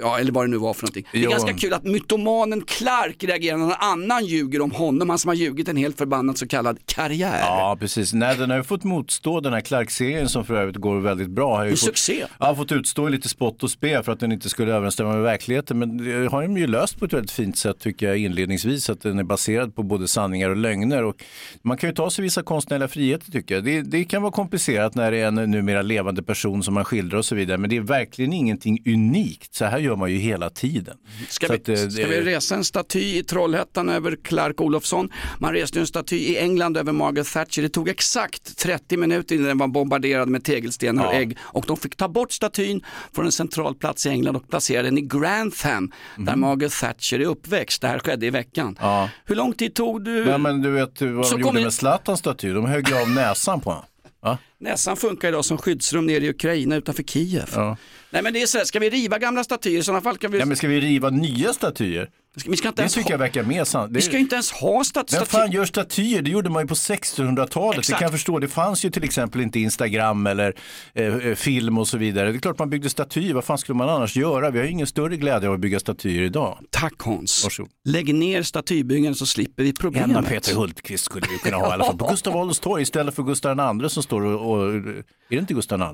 [0.01, 1.05] ja eller vad det nu var för någonting.
[1.13, 1.31] Det är Jo.
[1.31, 5.35] ganska kul att mytomanen Clark reagerar när någon annan ljuger om honom, han som har
[5.35, 7.41] ljugit en helt förbannad så kallad karriär.
[7.41, 8.13] Ja, precis.
[8.13, 11.57] Nej, den har ju fått motstå den här Clark-serien som för övrigt går väldigt bra.
[11.57, 12.25] Har En fått, succé.
[12.41, 15.79] Ja, fått utstå lite spott och spe för att den inte skulle överensstämma med verkligheten.
[15.79, 18.91] Men det har de ju löst på ett väldigt fint sätt tycker jag inledningsvis.
[18.91, 21.05] Att den är baserad på både sanningar och lögner.
[21.05, 21.25] Och
[21.63, 23.65] man kan ju ta sig vissa konstnärliga friheter tycker jag.
[23.65, 27.19] Det, det kan vara komplicerat när det är en numera levande person som man skildrar
[27.19, 27.59] och så vidare.
[27.59, 29.55] Men det är verkligen ingenting unikt.
[29.55, 30.97] Så här gör man ju hela tiden.
[31.29, 35.11] Ska, vi, att, eh, ska det- vi resa en staty i Trollhättan över Clark Olofsson?
[35.39, 37.63] Man reste en staty i England över Margaret Thatcher.
[37.63, 41.19] Det tog exakt 30 minuter innan den var bombarderad med tegelstenar och Ja.
[41.19, 41.37] ägg.
[41.41, 44.99] Och de fick ta bort statyn från en central plats i England och placera den
[44.99, 47.81] i Grantham där Margaret Thatcher är uppväxt.
[47.83, 48.77] Det här skedde i veckan.
[48.81, 49.09] Ja.
[49.25, 50.19] Hur lång tid tog du?
[50.25, 52.53] Ja, men du vet vad de gjorde med Zlatans staty?
[52.53, 53.85] De högg av näsan på honom.
[54.23, 54.39] Ja.
[54.59, 57.51] Näsan funkar idag som skyddsrum nere i Ukraina utanför Kiev.
[57.55, 57.77] Ja.
[58.11, 60.31] Nej men det är så här, ska vi riva gamla statyer i sådana fall kan
[60.31, 60.39] vi...
[60.39, 62.11] Ja, men ska vi riva nya statyer?
[62.47, 63.11] Vi ska inte Det ens tycker ha...
[63.11, 63.93] jag verkar mer sant.
[63.97, 66.23] Vi ska inte ens ha stat- Vem fan gör statyer?
[66.23, 67.87] Det gjorde man ju på 1600-talet.
[67.87, 68.39] Det kan jag förstå.
[68.39, 70.55] Det fanns ju till exempel inte Instagram eller
[70.95, 72.33] eh, eh, film och så vidare.
[72.33, 73.35] Det är klart man byggde statyer.
[73.35, 74.51] Vad fan skulle man annars göra?
[74.51, 76.59] Vi har ju ingen större glädje av att bygga statyer idag.
[76.71, 77.45] Tack Hans.
[77.45, 77.71] Varsågod.
[77.85, 80.17] Lägg ner statybyggandet så slipper vi problemet.
[80.17, 81.99] Av Peter Hultqvist skulle vi kunna ha i alla fall.
[81.99, 84.75] På Gustav Adolfs torg istället för Gustav II som står och, och...
[84.75, 85.87] Är det inte Gustav II?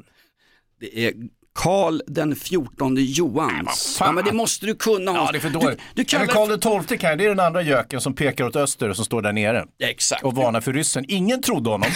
[0.81, 1.13] Det är
[1.55, 3.97] Karl den 14 Johans.
[4.01, 5.27] Ja, men det måste du kunna Hans.
[5.29, 5.79] Ja, det är för dåligt.
[5.79, 6.27] Du, du kallar...
[6.27, 9.05] Karl XII kan jag, det är den andra göken som pekar åt öster och som
[9.05, 9.65] står där nere.
[9.79, 10.25] Ja, exakt.
[10.25, 11.05] Och varnar för ryssen.
[11.09, 11.89] Ingen trodde honom.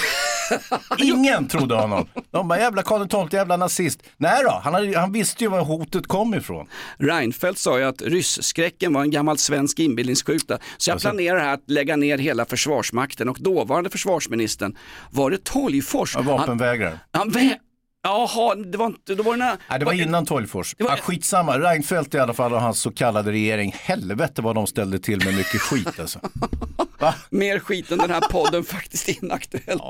[0.98, 2.08] Ingen trodde honom.
[2.30, 4.02] De bara jävla Karl XII, jävla nazist.
[4.16, 6.66] Nej då, han, hade, han visste ju var hotet kom ifrån.
[6.98, 10.58] Reinfeldt sa ju att rysskräcken var en gammal svensk inbillningssjuka.
[10.78, 11.08] Så jag Alltså.
[11.08, 14.76] planerar här att lägga ner hela försvarsmakten och dåvarande försvarsministern
[15.10, 16.14] var det Tolgfors.
[16.14, 16.98] Ja, vapenvägrare.
[17.12, 17.54] Han, han vä-
[18.02, 19.56] Jaha, det var inte, då var det när...
[19.70, 20.74] Nej, det var innan Tolgfors.
[20.78, 23.74] Var- Ja, skitsamma, Reinfeldt i alla fall och hans så kallade regering.
[23.80, 26.20] Helvete vad de ställde till med mycket skit alltså.
[27.30, 29.82] Mer skit än den här podden faktiskt inaktuellt.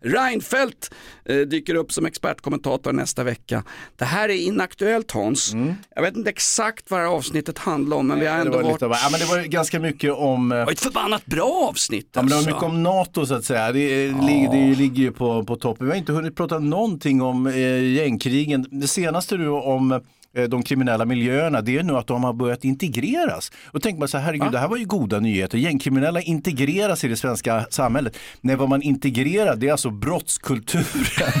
[0.00, 0.90] Reinfeldt
[1.24, 3.64] eh, dyker upp som expertkommentator nästa vecka.
[3.96, 5.52] Det här är inaktuellt Hans.
[5.94, 8.44] Jag vet inte exakt vad det här avsnittet handlar om men vi har Mm.
[8.50, 8.82] Det ändå var, varit...
[8.82, 10.52] av- ja, men det var ganska mycket om...
[10.52, 12.50] eh, Det var ett förbannat bra avsnitt Ja, men det var alltså.
[12.50, 13.72] mycket om NATO så att säga.
[13.72, 15.86] Det, är- ligger- det ligger ju på, på toppen.
[15.86, 18.66] Vi har inte hunnit prata någonting om eh, gängkrigen.
[18.70, 20.00] Det senaste nu om
[20.48, 23.52] de kriminella miljöerna, det är nu att de har börjat integreras.
[23.66, 25.58] Och tänker man så här, herregud, det här var ju goda nyheter.
[25.58, 28.16] Gängkriminella integreras i det svenska samhället.
[28.40, 31.32] Nej, vad man integrerar, det är alltså brottskulturen.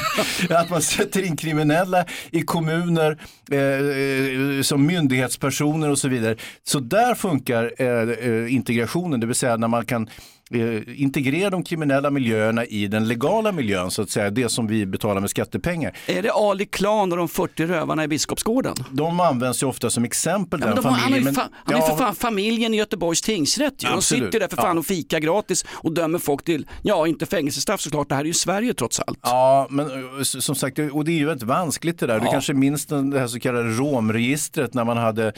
[0.50, 3.18] att man sätter in kriminella i kommuner
[3.50, 6.36] eh, eh, som myndighetspersoner och så vidare.
[6.64, 10.08] Så där funkar eh, eh, integrationen, det vill säga när man kan eh,
[10.96, 15.20] integrera de kriminella miljöerna i den legala miljön, så att säga, det som vi betalar
[15.20, 15.96] med skattepengar.
[16.06, 18.74] Är det Ali Klan och de 40 rövarna i Biskopsgården?
[18.92, 20.60] De används ju ofta som exempel.
[20.60, 22.76] Ja, den de har, han är familjen, fa- han är Ja, för fan familjen i
[22.76, 23.84] Göteborgs tingsrätt.
[23.84, 23.88] ju.
[23.88, 24.80] De sitter där för fan ja.
[24.80, 28.32] och fika gratis och dömer folk till, ja inte fängelsestraff såklart, det här är ju
[28.32, 29.18] Sverige trots allt.
[29.22, 32.18] Ja, men eh, som sagt, och det är ju väldigt vanskligt det där.
[32.20, 32.32] Du Ja.
[32.32, 35.32] kanske minns det här så kallade romregistret när man hade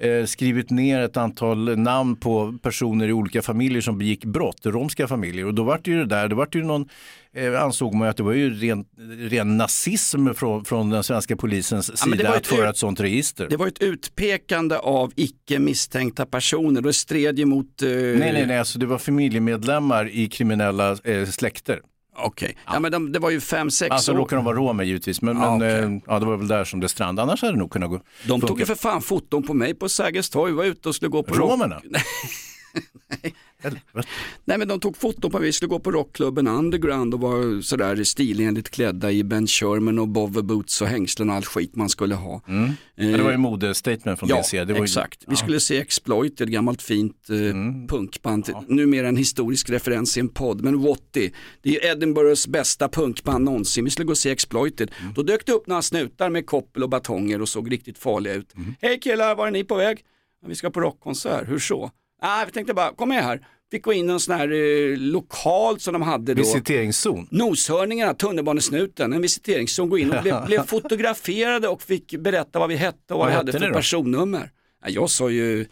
[0.00, 5.08] eh, skrivit ner ett antal namn på personer i olika familjer som begick brott, romska
[5.08, 5.46] familjer.
[5.46, 6.88] Och då var det ju det där, då var det ju någon,
[7.36, 8.84] eh, ansåg man att det var ju ren,
[9.28, 13.46] ren nazism från, från den svenska polisens Ja, sida att föra ett sånt register.
[13.50, 17.82] Det var ett utpekande av icke misstänkta personer, det stred ju mot...
[17.82, 21.80] eh, Nej, nej, nej, alltså det var familjemedlemmar i kriminella eh, släkter.
[22.18, 22.80] Okej, ja.
[22.80, 24.16] men de, det var ju fem, sex Alltså år.
[24.16, 25.96] råkar de vara romer givetvis, men, Ja, men okej.
[25.96, 27.22] eh, ja, det var väl där som det strandade.
[27.22, 28.00] Annars hade det nog kunnat gå.
[28.26, 28.62] De tog funka.
[28.62, 31.34] ju för fan foton på mig på Sergels torg, var ute och skulle gå på
[31.34, 31.50] rock-
[34.44, 37.60] Nej men de tog foton på mig, vi skulle gå på rockklubben Underground och var
[37.62, 41.88] sådär stilenligt klädda i Ben Sherman och Bover Boots och hängslen och all skit man
[41.88, 42.40] skulle ha.
[42.48, 42.64] Mm.
[42.96, 44.64] Eh, Ja, det var ju modestatement från ja, sida.
[44.64, 45.20] Det var ju- exakt.
[45.26, 45.36] Vi ja.
[45.36, 47.86] skulle se Exploit, ett gammalt fint eh, Mm.
[47.88, 51.30] punkband, numera en historisk referens i en podd, men Watty,
[51.62, 53.84] det är ju Edinburghs bästa punkband någonsin.
[53.84, 54.90] Vi skulle gå och se Exploited.
[55.00, 55.12] Mm.
[55.14, 58.54] Då dök det upp några snutar med koppel och batonger och såg riktigt farliga ut.
[58.56, 58.74] Mm.
[58.80, 59.98] Hej killar, var är ni på väg?
[60.42, 61.90] "Ja, Vi ska på rockkonsert, hur så?
[62.22, 63.46] Nej, vi tänkte bara, kom med här.
[63.70, 66.38] Fick gå in i en sån här eh, lokal som de hade då.
[66.42, 67.28] Visiteringszon.
[67.30, 72.76] Noshörningarna, tunnelbanesnuten, en visiteringszon, gå in och blev, blev fotograferade och fick berätta vad vi
[72.76, 74.50] hette och vad Vad vi hade för personnummer.
[74.82, 75.66] Ja, jag sa ju,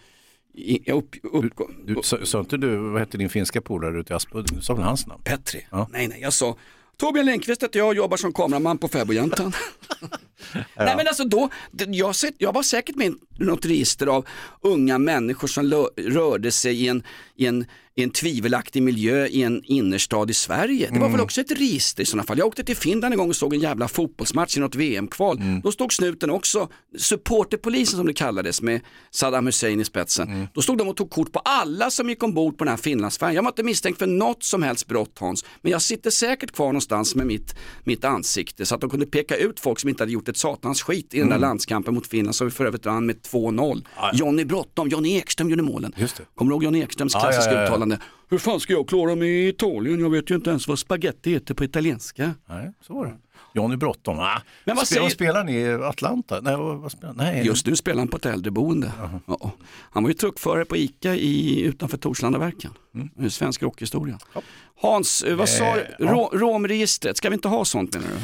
[0.84, 1.53] jag upp, upp,
[1.86, 4.57] Du, sa, sa inte du, vad hette din finska polare ute i Aspudden?
[4.57, 5.22] Du sa väl hans namn?
[5.24, 5.66] Petri.
[5.70, 5.88] Ja.
[5.92, 6.57] Nej, nej, jag sa
[6.97, 9.53] Torbjörn Lindqvist heter jag och jobbar som kameraman på Fäbodjäntan.
[10.76, 11.49] Nej men alltså då,
[11.86, 14.26] jag, jag var säkert med i något register av
[14.61, 17.03] unga människor som rörde sig i en,
[17.36, 17.66] i, en,
[17.97, 20.86] i en tvivelaktig miljö i en innerstad i Sverige.
[20.86, 21.12] Det var Mm.
[21.12, 22.38] väl också ett register i sådana fall.
[22.38, 25.38] Jag åkte till Finland en gång och såg en jävla fotbollsmatch i något VM-kval.
[25.38, 25.61] Mm.
[25.61, 26.68] Då stod snuten också,
[26.99, 28.80] supporterpolisen som det kallades med
[29.11, 30.28] Saddam Hussein i spetsen.
[30.28, 30.47] Mm.
[30.55, 33.34] Då stod de och tog kort på alla som gick ombord på den här Finlandsfärjan.
[33.34, 36.66] Jag var inte misstänkt för något som helst brott Hans, men jag sitter säkert kvar
[36.66, 40.12] någonstans med mitt, mitt ansikte så att de kunde peka ut folk som inte hade
[40.12, 41.49] gjort ett satans skit i den där Mm.
[41.49, 43.84] landskampen mot Finland som vi för övrigt vann med 2-0.
[44.14, 45.95] Johnny Bråttom, Johnny Ekström gjorde målen.
[46.34, 47.68] Kommer du ihåg Johnny Ekströms klassiska ja.
[47.93, 47.99] Uttalande?
[48.28, 50.01] Hur fan ska jag klara mig i Italien?
[50.01, 52.35] Jag vet ju inte ens vad spaghetti heter på italienska.
[52.49, 53.14] Nej, så var det.
[53.55, 54.18] Johnny Bråttom.
[54.18, 54.41] Ah.
[54.64, 56.41] Men vad Spelar, säger- spelar ni i Atlanta?
[56.41, 58.93] Nej, vad, spelar Nej, Just nu spelar han på ett äldreboende.
[59.26, 59.51] Ja.
[59.91, 62.70] Han var ju truckförare på ICA i, utanför Torslandaverken.
[62.95, 63.30] Mm.
[63.30, 64.18] Svensk rockhistoria.
[64.80, 66.05] Hans, eh, vad sa Eh, du?
[66.05, 66.30] ja.
[66.32, 68.14] Romregistret, ska vi inte ha sånt menar du?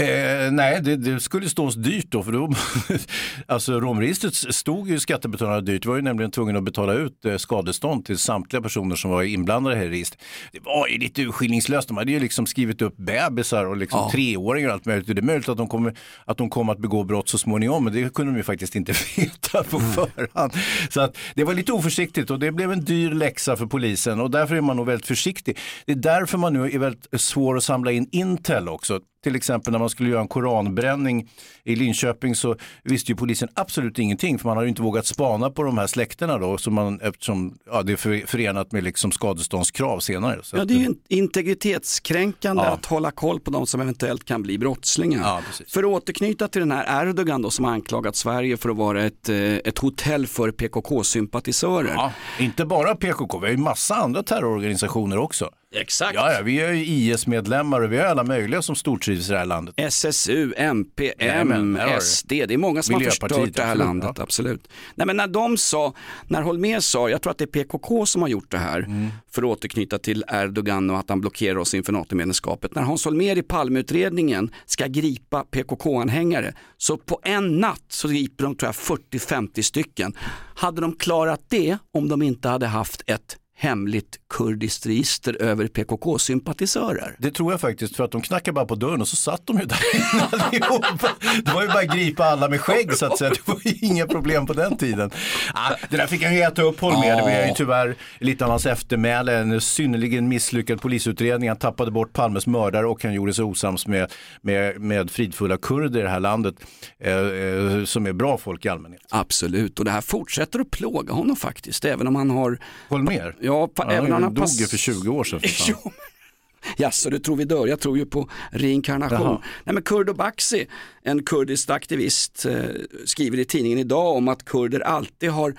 [0.00, 2.22] Eh, nej, det, det skulle stå oss dyrt då.
[2.22, 2.52] För då
[3.46, 5.84] alltså romregistret stod ju skattebetalarna dyrt.
[5.84, 9.22] Vi var ju nämligen tvungna att betala ut eh, skadestånd till samtliga personer som var
[9.22, 10.22] inblandade här i registret.
[10.52, 11.88] Det var ju lite urskillningslöst.
[11.88, 14.10] De hade ju liksom skrivit upp bebisar och liksom Ja.
[14.12, 15.06] treåringar och allt möjligt.
[15.06, 17.92] Det är möjligt att de kommer att, de kommer att begå brott så småningom, men
[17.92, 20.52] det kunde de ju faktiskt inte veta på förhand.
[20.90, 24.30] Så att det var lite oförsiktigt och det blev en dyr läxa för polisen och
[24.30, 25.58] därför är man nog väldigt försiktig.
[25.86, 29.00] Det är därför man nu är väldigt svår att samla in Intel också.
[29.22, 31.28] Till exempel när man skulle göra en koranbränning
[31.64, 35.50] i Linköping så visste ju polisen absolut ingenting för man har ju inte vågat spana
[35.50, 39.12] på de här släkterna då så man, eftersom ja, det är för, förenat med liksom
[39.12, 40.40] skadeståndskrav senare.
[40.42, 42.68] Så Ja, det är ju in- integritetskränkande Ja.
[42.70, 45.20] att hålla koll på de som eventuellt kan bli brottslingar.
[45.20, 49.02] Ja, för att återknyta till den här Erdogan då som anklagat Sverige för att vara
[49.04, 51.92] ett, eh, ett hotell för PKK-sympatisörer.
[51.94, 55.50] Ja, inte bara PKK, vi har ju massa andra terrororganisationer också.
[55.74, 56.14] Exakt.
[56.14, 59.38] Ja, ja, vi är ju IS-medlemmar och vi har alla möjliga som stortrivs i det
[59.38, 59.74] här landet.
[59.78, 62.00] SSU, MP, M, du.
[62.00, 64.22] SD, det är många som har förstört det här absolut, landet, ja.
[64.22, 64.68] absolut.
[64.94, 65.94] Nej men när de sa,
[66.26, 69.08] när Holmér sa, jag tror att det är PKK som har gjort det här, Mm.
[69.30, 72.74] för att återknyta till Erdogan och att han blockerar oss inför NATO-medlemskapet.
[72.74, 78.54] När Hans Holmér i Palmeutredningen ska gripa PKK-anhängare, så på en natt så griper de
[78.54, 80.16] tror jag 40-50 stycken.
[80.54, 87.16] Hade de klarat det om de inte hade haft ett hemligt kurdiskt register över PKK-sympatisörer?
[87.18, 89.58] Det tror jag faktiskt, för att de knackade bara på dörren och så satt de
[89.58, 91.08] ju där inne allihopa.
[91.44, 93.30] Det var ju bara att gripa alla med skägg så att säga.
[93.30, 95.10] Det var ju inga problem på den tiden.
[95.54, 97.16] Ah, det där fick han ju äta upp Holmér.
[97.16, 99.38] Det var ju tyvärr lite av hans eftermäle.
[99.38, 101.48] En synnerligen misslyckad polisutredning.
[101.48, 106.00] Han tappade bort Palmes mördare och han gjorde sig osams med, med, med fridfulla kurder
[106.00, 106.54] i det här landet.
[106.98, 109.02] Eh, eh, som är bra folk i allmänhet.
[109.10, 112.58] Absolut, och det här fortsätter att plåga honom faktiskt, även om han har...
[112.88, 113.36] Holmér?
[113.40, 115.40] Ja, Ja, även han har dog ju för 20 år sedan.
[115.40, 115.92] För fan.
[116.76, 117.66] Jaså, du tror vi dör?
[117.66, 119.20] Jag tror ju på reinkarnation.
[119.20, 119.42] Jaha.
[119.64, 120.66] Nej, men Kurdo Baxi,
[121.02, 122.64] en kurdisk aktivist, eh,
[123.04, 125.54] skriver i tidningen idag om att kurder alltid har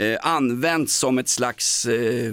[0.00, 2.32] eh, använts som ett slags, eh,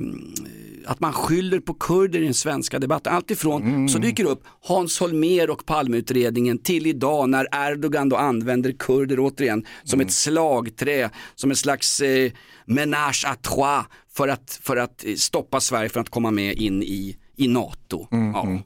[0.85, 3.13] att man skyller på kurder i den svenska debatten.
[3.13, 9.19] Alltifrån så dyker upp Hans Holmér och Palmeutredningen till idag när Erdogan då använder kurder
[9.19, 12.31] återigen som ett slagträ, som en slags eh,
[12.65, 16.83] menage à trois för att, för att eh, stoppa Sverige från att komma med in
[16.83, 18.07] i, i NATO.
[18.11, 18.59] ja.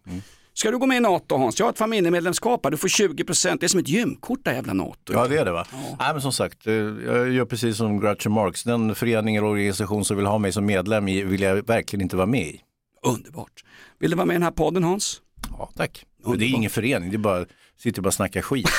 [0.62, 1.60] Ska du gå med i NATO Hans?
[1.60, 2.72] Jag har ett familjemedlemskap här.
[2.72, 5.14] du får 20%, det är som ett gymkort det här jävla NATO.
[5.14, 5.68] Ja det är det va?
[6.00, 8.64] Nej men som sagt, eh, jag gör precis som Groucho Marx.
[8.64, 12.16] Den förening eller organisation som vill ha mig som medlem i vill jag verkligen inte
[12.16, 12.62] vara med i.
[13.04, 13.64] Underbart.
[14.00, 15.22] Vill du vara med i den här podden Hans?
[15.50, 16.06] Ja tack.
[16.26, 17.46] Men det är ingen förening, det är bara,
[17.80, 18.70] sitter bara och snackar skit.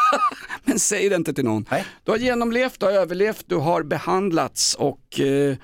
[0.64, 1.66] Men säg det inte till någon.
[2.04, 5.56] Du har genomlevt, du har överlevt, du har behandlats och eh,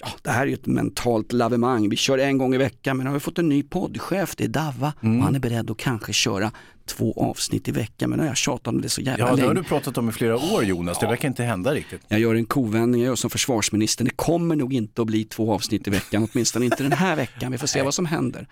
[0.00, 1.88] ja, det här är ju ett mentalt lavemang.
[1.88, 4.44] Vi kör en gång i veckan men nu har vi fått en ny poddchef, det
[4.44, 5.18] är Davva Mm.
[5.18, 6.52] och han är beredd att kanske köra
[6.86, 9.36] två avsnitt i veckan men nu har jag tjatat om det så jävla Ja det
[9.36, 9.48] länge.
[9.48, 12.00] har du pratat om i flera år Jonas, det verkar inte hända riktigt.
[12.08, 14.04] Jag gör en kovändning, jag gör som försvarsministern.
[14.04, 17.52] Det kommer nog inte att bli två avsnitt i veckan, åtminstone inte den här veckan.
[17.52, 18.46] Vi får se vad som händer.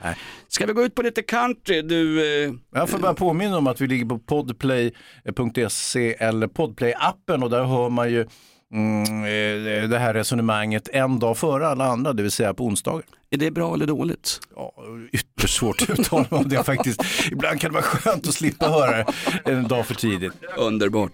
[0.49, 1.83] Ska vi gå ut på lite country?
[1.83, 7.51] Du, eh, Jag får bara påminna om att vi ligger på podplay.se eller podplay-appen och
[7.51, 8.27] där hör man ju
[8.75, 13.05] mm, eh, det här resonemanget en dag före alla andra, det vill säga på onsdagar.
[13.31, 14.41] Är det bra eller dåligt?
[14.57, 14.73] Ja,
[15.13, 17.03] ytterst svårt att uttala mig om det faktiskt.
[17.33, 19.05] Ibland kan det vara skönt att slippa höra
[19.45, 20.33] det en dag för tidigt.
[20.57, 21.13] Underbart.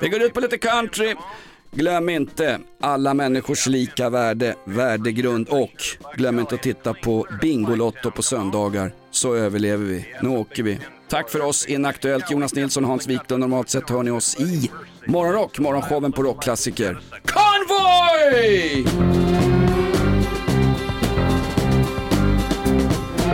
[0.00, 1.14] Vi går ut på lite country.
[1.70, 5.72] Glöm inte alla människors lika värde, värdegrund och
[6.16, 10.06] glöm inte att titta på Bingolotto på söndagar så överlever vi.
[10.22, 10.78] Nu åker vi.
[11.08, 13.40] Tack för oss, Inaktuellt, Jonas Nilsson Hans Wiklund.
[13.40, 14.70] Normalt sett hör ni oss i
[15.06, 17.00] Morgonrock, morgonshowen på Rockklassiker.
[17.24, 18.84] Convoy!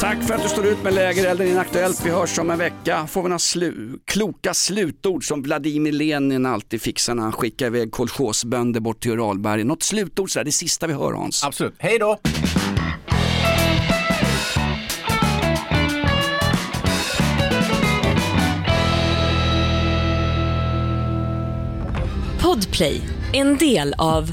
[0.00, 2.06] Tack för att du står ut med lägerelden Inaktuellt.
[2.06, 3.06] Vi hörs om en vecka.
[3.06, 7.92] Får vi några slu kloka slutord som Vladimir Lenin alltid fixar när han skickar iväg
[7.92, 9.66] kolchosbönder bort till Uralbergen.
[9.66, 11.44] Något slutord sådär, det sista vi hör Hans.
[11.44, 11.74] Absolut.
[11.78, 12.18] Hej då!
[22.42, 23.00] Podplay,
[23.32, 24.32] en del av